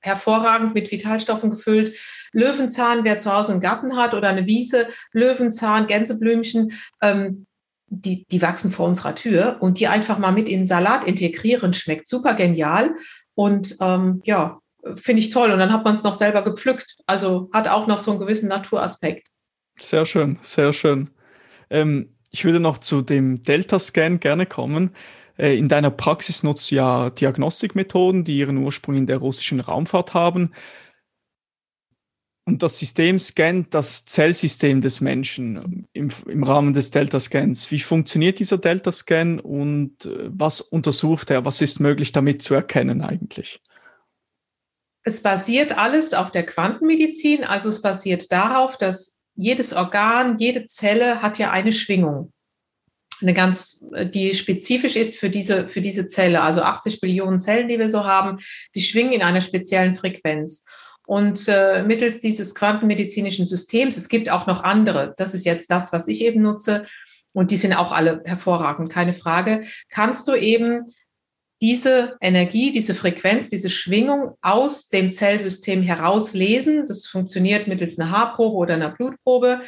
[0.00, 1.94] hervorragend mit Vitalstoffen gefüllt.
[2.32, 7.46] Löwenzahn, wer zu Hause einen Garten hat oder eine Wiese, Löwenzahn, Gänseblümchen, ähm,
[7.90, 11.72] die, die wachsen vor unserer Tür und die einfach mal mit in den Salat integrieren,
[11.72, 12.94] schmeckt super genial.
[13.34, 14.58] Und ähm, ja,
[14.94, 15.50] finde ich toll.
[15.50, 16.96] Und dann hat man es noch selber gepflückt.
[17.06, 19.28] Also hat auch noch so einen gewissen Naturaspekt.
[19.78, 21.10] Sehr schön, sehr schön.
[21.70, 24.90] Ähm, ich würde noch zu dem Delta-Scan gerne kommen.
[25.38, 30.14] Äh, in deiner Praxis nutzt du ja Diagnostikmethoden, die ihren Ursprung in der russischen Raumfahrt
[30.14, 30.52] haben.
[32.48, 37.70] Und das System scannt das Zellsystem des Menschen im, im Rahmen des Delta-Scans.
[37.70, 41.44] Wie funktioniert dieser Delta-Scan und äh, was untersucht er?
[41.44, 43.60] Was ist möglich damit zu erkennen eigentlich?
[45.02, 51.20] Es basiert alles auf der Quantenmedizin, also es basiert darauf, dass jedes Organ, jede Zelle
[51.20, 52.32] hat ja eine Schwingung.
[53.20, 53.84] Eine ganz,
[54.14, 56.40] die spezifisch ist für diese, für diese Zelle.
[56.40, 58.38] Also 80 Billionen Zellen, die wir so haben,
[58.74, 60.64] die schwingen in einer speziellen Frequenz.
[61.08, 65.90] Und äh, mittels dieses quantenmedizinischen Systems, es gibt auch noch andere, das ist jetzt das,
[65.90, 66.84] was ich eben nutze,
[67.32, 70.84] und die sind auch alle hervorragend, keine Frage, kannst du eben
[71.62, 76.86] diese Energie, diese Frequenz, diese Schwingung aus dem Zellsystem herauslesen.
[76.86, 79.62] Das funktioniert mittels einer Haarprobe oder einer Blutprobe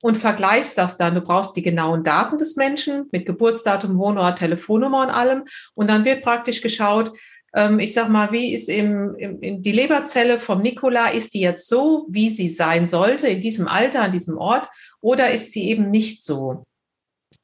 [0.00, 1.16] und vergleichst das dann.
[1.16, 5.44] Du brauchst die genauen Daten des Menschen mit Geburtsdatum, Wohnort, Telefonnummer und allem.
[5.74, 7.10] Und dann wird praktisch geschaut,
[7.54, 11.68] ähm, ich sag mal, wie ist im, im, die Leberzelle vom Nikola, ist die jetzt
[11.68, 14.68] so, wie sie sein sollte, in diesem Alter, an diesem Ort,
[15.00, 16.64] oder ist sie eben nicht so?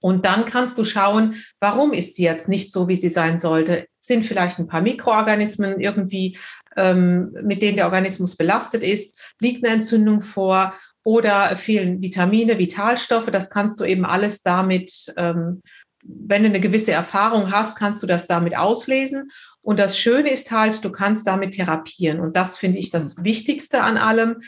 [0.02, 3.86] Und dann kannst du schauen, warum ist sie jetzt nicht so, wie sie sein sollte?
[3.98, 6.38] Sind vielleicht ein paar Mikroorganismen irgendwie,
[6.76, 9.34] ähm, mit denen der Organismus belastet ist?
[9.40, 10.74] Liegt eine Entzündung vor?
[11.04, 13.30] Oder fehlen Vitamine, Vitalstoffe?
[13.30, 15.62] Das kannst du eben alles damit, ähm,
[16.02, 19.28] wenn du eine gewisse Erfahrung hast, kannst du das damit auslesen.
[19.62, 22.20] Und das Schöne ist halt, du kannst damit therapieren.
[22.20, 23.24] Und das finde ich das mhm.
[23.24, 24.40] Wichtigste an allem.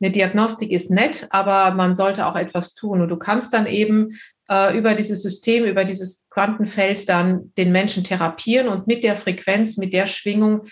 [0.00, 3.02] Eine Diagnostik ist nett, aber man sollte auch etwas tun.
[3.02, 4.18] Und du kannst dann eben
[4.48, 9.76] äh, über dieses System, über dieses Quantenfeld dann den Menschen therapieren und mit der Frequenz,
[9.76, 10.62] mit der Schwingung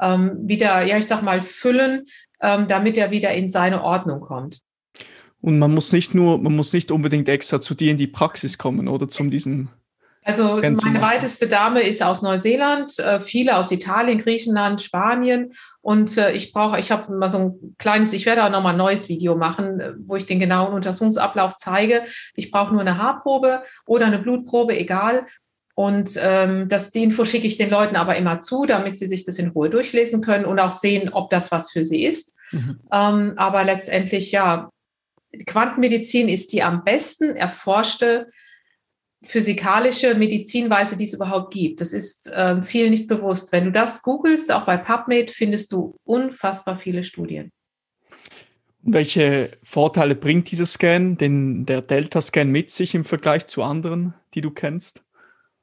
[0.00, 2.04] ähm, wieder, ja, ich sag mal, füllen,
[2.40, 4.60] ähm, damit er wieder in seine Ordnung kommt.
[5.40, 8.56] Und man muss nicht nur, man muss nicht unbedingt extra zu dir in die Praxis
[8.58, 9.68] kommen oder zum diesen
[10.26, 15.52] also meine weiteste Dame ist aus Neuseeland, äh, viele aus Italien, Griechenland, Spanien.
[15.82, 18.78] Und äh, ich brauche, ich habe mal so ein kleines, ich werde auch nochmal ein
[18.78, 22.04] neues Video machen, äh, wo ich den genauen Untersuchungsablauf zeige.
[22.34, 25.26] Ich brauche nur eine Haarprobe oder eine Blutprobe, egal.
[25.74, 29.24] Und ähm, das, die Info schicke ich den Leuten aber immer zu, damit sie sich
[29.24, 32.34] das in Ruhe durchlesen können und auch sehen, ob das was für sie ist.
[32.50, 32.80] Mhm.
[32.90, 34.70] Ähm, aber letztendlich, ja,
[35.46, 38.28] Quantenmedizin ist die am besten erforschte
[39.24, 41.80] physikalische Medizinweise, die es überhaupt gibt.
[41.80, 43.52] Das ist äh, vielen nicht bewusst.
[43.52, 47.50] Wenn du das googelst, auch bei PubMed, findest du unfassbar viele Studien.
[48.82, 54.42] Welche Vorteile bringt dieser Scan, den, der Delta-Scan mit sich im Vergleich zu anderen, die
[54.42, 55.02] du kennst?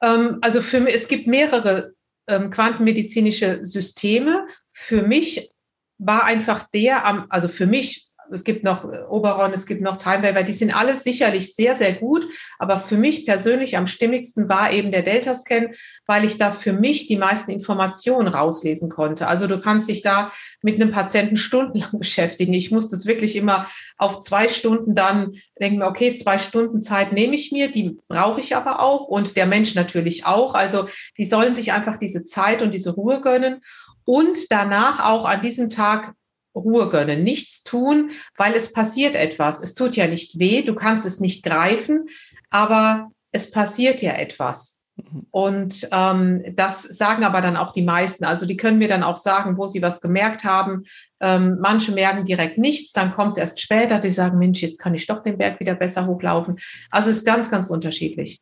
[0.01, 1.93] Ähm, also für mich, es gibt mehrere
[2.28, 4.47] ähm, quantenmedizinische Systeme.
[4.72, 5.51] Für mich
[5.99, 10.24] war einfach der, am, also für mich es gibt noch Oberon, es gibt noch Time
[10.24, 12.28] Waiver, die sind alle sicherlich sehr, sehr gut.
[12.60, 15.72] Aber für mich persönlich am stimmigsten war eben der Delta-Scan,
[16.08, 19.28] weil ich da für mich die meisten Informationen rauslesen konnte.
[19.28, 22.54] Also du kannst dich da mit einem Patienten stundenlang beschäftigen.
[22.54, 23.68] Ich muss das wirklich immer
[23.98, 28.56] auf zwei Stunden dann denken, okay, zwei Stunden Zeit nehme ich mir, die brauche ich
[28.56, 30.56] aber auch und der Mensch natürlich auch.
[30.56, 33.62] Also die sollen sich einfach diese Zeit und diese Ruhe gönnen
[34.06, 36.14] und danach auch an diesem Tag
[36.56, 39.62] Ruhe gönnen, nichts tun, weil es passiert etwas.
[39.62, 42.06] Es tut ja nicht weh, du kannst es nicht greifen,
[42.49, 44.80] aber es passiert ja etwas.
[44.95, 45.28] Mhm.
[45.32, 48.26] Und ähm, das sagen aber dann auch die meisten.
[48.26, 50.84] Also die können mir dann auch sagen, wo sie was gemerkt haben.
[51.20, 54.95] Ähm, manche merken direkt nichts, dann kommt es erst später, die sagen, Mensch, jetzt kann
[54.95, 56.58] ich doch den Berg wieder besser hochlaufen.
[56.89, 58.41] Also es ist ganz, ganz unterschiedlich.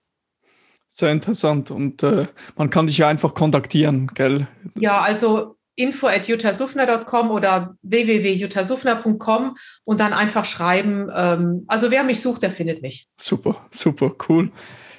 [0.88, 1.72] Sehr interessant.
[1.72, 4.48] Und äh, man kann dich ja einfach kontaktieren, gell?
[4.76, 11.10] Ja, also info at jutasufner.com oder www.jutasufner.com und dann einfach schreiben.
[11.14, 13.08] Ähm, also wer mich sucht, der findet mich.
[13.16, 14.52] Super, super, cool.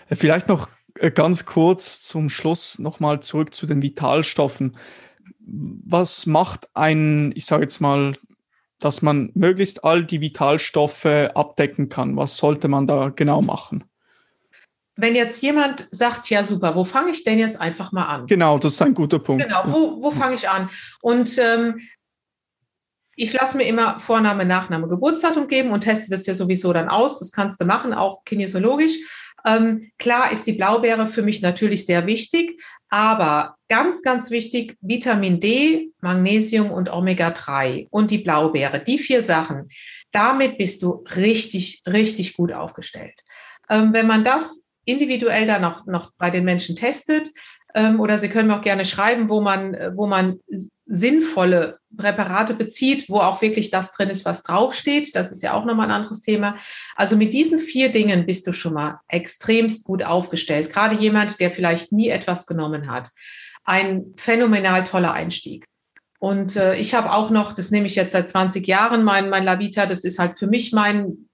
[0.09, 0.69] Äh, vielleicht noch
[0.99, 4.77] äh, ganz kurz zum Schluss nochmal zurück zu den Vitalstoffen.
[5.39, 8.17] Was macht ein, ich sage jetzt mal,
[8.79, 12.17] dass man möglichst all die Vitalstoffe abdecken kann?
[12.17, 13.85] Was sollte man da genau machen?
[15.01, 18.27] Wenn jetzt jemand sagt, ja super, wo fange ich denn jetzt einfach mal an?
[18.27, 19.45] Genau, das ist ein guter Punkt.
[19.45, 20.69] Genau, wo, wo fange ich an?
[21.01, 21.81] Und ähm,
[23.17, 27.19] ich lasse mir immer Vorname, Nachname, Geburtsdatum geben und teste das ja sowieso dann aus.
[27.19, 28.95] Das kannst du machen, auch kinesiologisch.
[29.45, 35.41] Ähm, klar ist die Blaubeere für mich natürlich sehr wichtig, aber ganz, ganz wichtig, Vitamin
[35.41, 39.69] D, Magnesium und Omega-3 und die Blaubeere, die vier Sachen.
[40.13, 43.21] Damit bist du richtig, richtig gut aufgestellt.
[43.69, 47.31] Ähm, wenn man das individuell dann noch, noch bei den Menschen testet.
[47.75, 50.41] Ähm, oder Sie können mir auch gerne schreiben, wo man, wo man
[50.87, 55.15] sinnvolle Präparate bezieht, wo auch wirklich das drin ist, was draufsteht.
[55.15, 56.57] Das ist ja auch nochmal ein anderes Thema.
[56.97, 60.73] Also mit diesen vier Dingen bist du schon mal extremst gut aufgestellt.
[60.73, 63.09] Gerade jemand, der vielleicht nie etwas genommen hat.
[63.65, 65.65] Ein phänomenal toller Einstieg.
[66.19, 69.45] Und äh, ich habe auch noch, das nehme ich jetzt seit 20 Jahren, mein, mein
[69.45, 71.31] Lavita, das ist halt für mich mein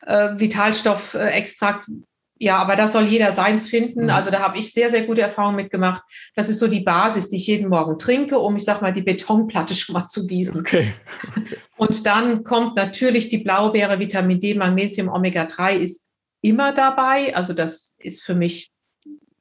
[0.00, 1.88] äh, Vitalstoffextrakt,
[2.38, 4.04] ja, aber da soll jeder seins finden.
[4.04, 4.10] Mhm.
[4.10, 6.02] Also da habe ich sehr, sehr gute Erfahrungen mitgemacht.
[6.34, 9.02] Das ist so die Basis, die ich jeden Morgen trinke, um, ich sag mal, die
[9.02, 10.60] Betonplatte schon mal zu gießen.
[10.60, 10.92] Okay.
[11.36, 11.56] okay.
[11.76, 16.10] Und dann kommt natürlich die Blaubeere, Vitamin D, Magnesium, Omega-3 ist
[16.40, 17.34] immer dabei.
[17.36, 18.72] Also das ist für mich,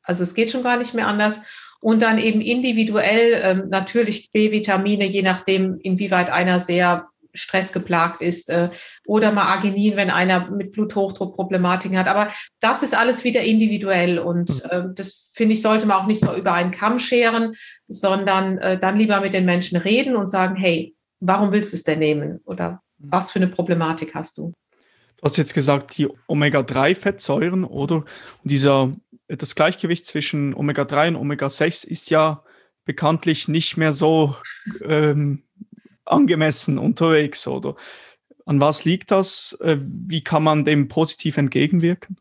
[0.03, 1.41] also es geht schon gar nicht mehr anders.
[1.81, 8.69] Und dann eben individuell ähm, natürlich B-Vitamine, je nachdem, inwieweit einer sehr stressgeplagt ist äh,
[9.05, 12.07] oder mal Arginin, wenn einer mit Bluthochdruckproblematiken hat.
[12.07, 16.21] Aber das ist alles wieder individuell und äh, das finde ich, sollte man auch nicht
[16.21, 17.53] so über einen Kamm scheren,
[17.87, 21.83] sondern äh, dann lieber mit den Menschen reden und sagen, hey, warum willst du es
[21.83, 23.11] denn nehmen oder mhm.
[23.11, 24.53] was für eine Problematik hast du?
[25.17, 28.07] Du hast jetzt gesagt, die Omega-3-Fettsäuren oder und
[28.43, 28.93] dieser,
[29.27, 32.43] das Gleichgewicht zwischen Omega-3 und Omega-6 ist ja
[32.85, 34.35] bekanntlich nicht mehr so
[34.83, 35.43] ähm,
[36.05, 37.75] angemessen unterwegs, oder?
[38.45, 39.57] An was liegt das?
[39.61, 42.17] Äh, wie kann man dem positiv entgegenwirken?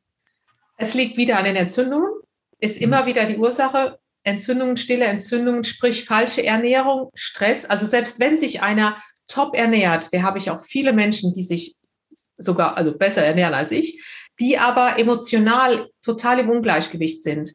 [0.77, 2.11] Es liegt wieder an den Entzündungen,
[2.59, 2.85] ist mhm.
[2.85, 3.99] immer wieder die Ursache.
[4.25, 7.65] Entzündungen, stille Entzündungen, sprich falsche Ernährung, Stress.
[7.65, 11.75] Also selbst wenn sich einer top ernährt, der habe ich auch viele Menschen, die sich
[12.37, 14.03] sogar also besser ernähren als ich,
[14.39, 17.53] die aber emotional total im Ungleichgewicht sind.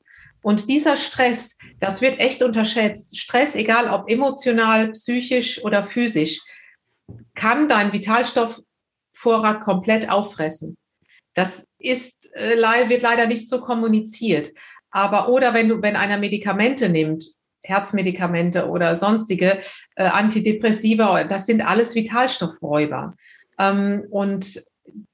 [0.47, 3.17] Und dieser Stress, das wird echt unterschätzt.
[3.17, 6.39] Stress, egal ob emotional, psychisch oder physisch,
[7.35, 10.77] kann dein Vitalstoffvorrat komplett auffressen.
[11.33, 12.55] Das ist, äh,
[12.87, 14.53] wird leider nicht so kommuniziert.
[14.89, 17.25] Aber oder wenn du, wenn einer Medikamente nimmt,
[17.61, 19.59] Herzmedikamente oder sonstige
[19.97, 23.15] äh, Antidepressiva, das sind alles Vitalstoffräuber.
[23.59, 24.63] Ähm, und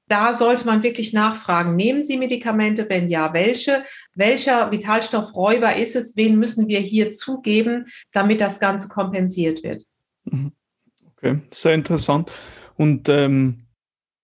[0.08, 2.86] da sollte man wirklich nachfragen, nehmen Sie Medikamente?
[2.88, 3.84] Wenn ja, welche?
[4.14, 6.16] Welcher Vitalstoffräuber ist es?
[6.16, 9.82] Wen müssen wir hier zugeben, damit das Ganze kompensiert wird?
[10.24, 10.52] Mhm.
[11.16, 12.30] Okay, sehr interessant.
[12.76, 13.66] Und ähm,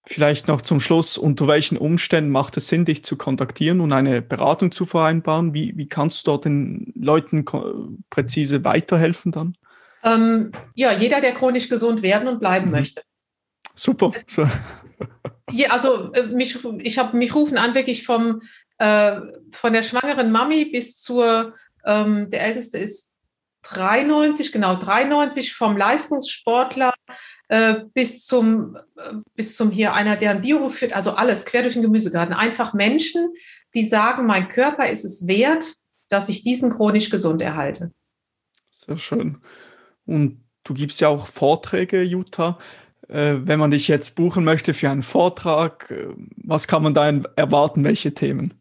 [0.06, 4.20] vielleicht noch zum Schluss, unter welchen Umständen macht es Sinn, dich zu kontaktieren und eine
[4.20, 5.54] Beratung zu vereinbaren?
[5.54, 7.44] Wie, wie kannst du dort den Leuten
[8.10, 9.56] präzise weiterhelfen dann?
[10.02, 12.72] Ähm, ja, jeder, der chronisch gesund werden und bleiben mhm.
[12.72, 13.02] möchte.
[13.74, 14.12] Super.
[14.26, 14.46] So.
[15.52, 18.42] Ja, also äh, mich, ich habe mich rufen an wirklich vom
[18.78, 21.54] äh, von der schwangeren Mami bis zur
[21.84, 23.10] ähm, der älteste ist
[23.62, 26.94] 93, genau 93 vom Leistungssportler
[27.48, 31.62] äh, bis zum äh, bis zum hier einer, der ein Bio führt, also alles quer
[31.62, 32.34] durch den Gemüsegarten.
[32.34, 33.34] Einfach Menschen,
[33.74, 35.74] die sagen, mein Körper ist es wert,
[36.08, 37.92] dass ich diesen chronisch gesund erhalte.
[38.70, 39.38] Sehr schön.
[40.06, 42.58] Und du gibst ja auch Vorträge, Jutta.
[43.10, 47.10] Äh, wenn man dich jetzt buchen möchte für einen Vortrag, äh, was kann man da
[47.36, 48.54] erwarten, welche Themen?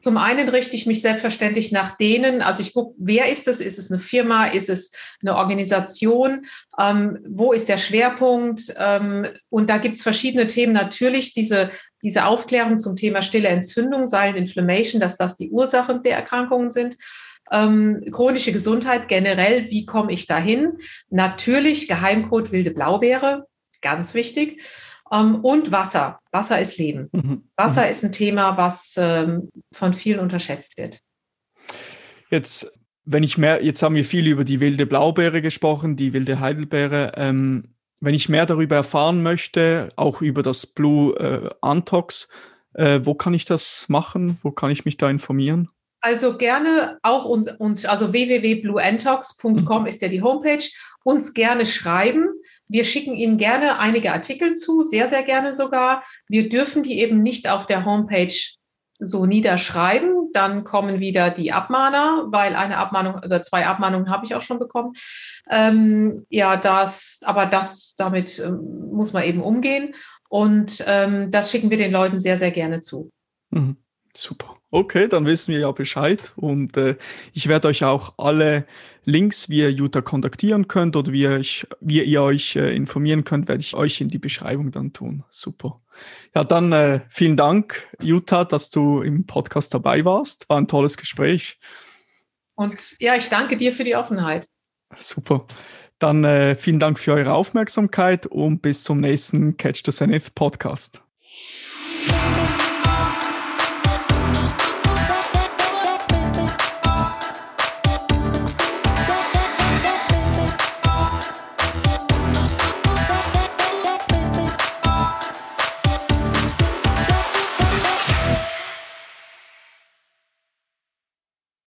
[0.00, 3.60] Zum einen richte ich mich selbstverständlich nach denen, also ich gucke, wer ist es?
[3.60, 4.48] Ist es eine Firma?
[4.48, 4.92] Ist es
[5.22, 6.44] eine Organisation?
[6.78, 8.74] Ähm, wo ist der Schwerpunkt?
[8.76, 10.74] Ähm, und da gibt es verschiedene Themen.
[10.74, 11.70] Natürlich diese,
[12.02, 16.98] diese Aufklärung zum Thema stille Entzündung, Silent Inflammation, dass das die Ursachen der Erkrankungen sind.
[17.50, 20.72] Ähm, chronische Gesundheit generell, wie komme ich dahin?
[21.08, 23.46] Natürlich Geheimcode wilde Blaubeere,
[23.84, 24.60] ganz wichtig.
[25.12, 26.18] Ähm, und Wasser.
[26.32, 27.08] Wasser ist Leben.
[27.12, 27.44] Mhm.
[27.56, 27.90] Wasser mhm.
[27.90, 30.98] ist ein Thema, was ähm, von vielen unterschätzt wird.
[32.30, 32.72] Jetzt,
[33.04, 37.12] wenn ich mehr, jetzt haben wir viel über die wilde Blaubeere gesprochen, die wilde Heidelbeere.
[37.16, 42.28] Ähm, wenn ich mehr darüber erfahren möchte, auch über das Blue äh, Antox,
[42.74, 44.38] äh, wo kann ich das machen?
[44.42, 45.68] Wo kann ich mich da informieren?
[46.00, 49.86] Also gerne auch uns, also www.blueantox.com mhm.
[49.86, 50.64] ist ja die Homepage,
[51.02, 52.28] uns gerne schreiben.
[52.68, 56.02] Wir schicken Ihnen gerne einige Artikel zu, sehr, sehr gerne sogar.
[56.28, 58.34] Wir dürfen die eben nicht auf der Homepage
[58.98, 60.30] so niederschreiben.
[60.32, 64.58] Dann kommen wieder die Abmahner, weil eine Abmahnung oder zwei Abmahnungen habe ich auch schon
[64.58, 64.92] bekommen.
[65.50, 69.94] Ähm, ja, das, aber das, damit ähm, muss man eben umgehen.
[70.28, 73.10] Und ähm, das schicken wir den Leuten sehr, sehr gerne zu.
[73.50, 73.76] Mhm.
[74.16, 74.56] Super.
[74.70, 76.32] Okay, dann wissen wir ja Bescheid.
[76.36, 76.96] Und äh,
[77.32, 78.66] ich werde euch auch alle
[79.04, 83.48] Links, wie ihr Jutta kontaktieren könnt oder wie, ich, wie ihr euch äh, informieren könnt,
[83.48, 85.24] werde ich euch in die Beschreibung dann tun.
[85.30, 85.80] Super.
[86.34, 90.48] Ja, dann äh, vielen Dank, Jutta, dass du im Podcast dabei warst.
[90.48, 91.58] War ein tolles Gespräch.
[92.54, 94.46] Und ja, ich danke dir für die Offenheit.
[94.96, 95.46] Super.
[95.98, 101.02] Dann äh, vielen Dank für eure Aufmerksamkeit und bis zum nächsten Catch the Zenith Podcast.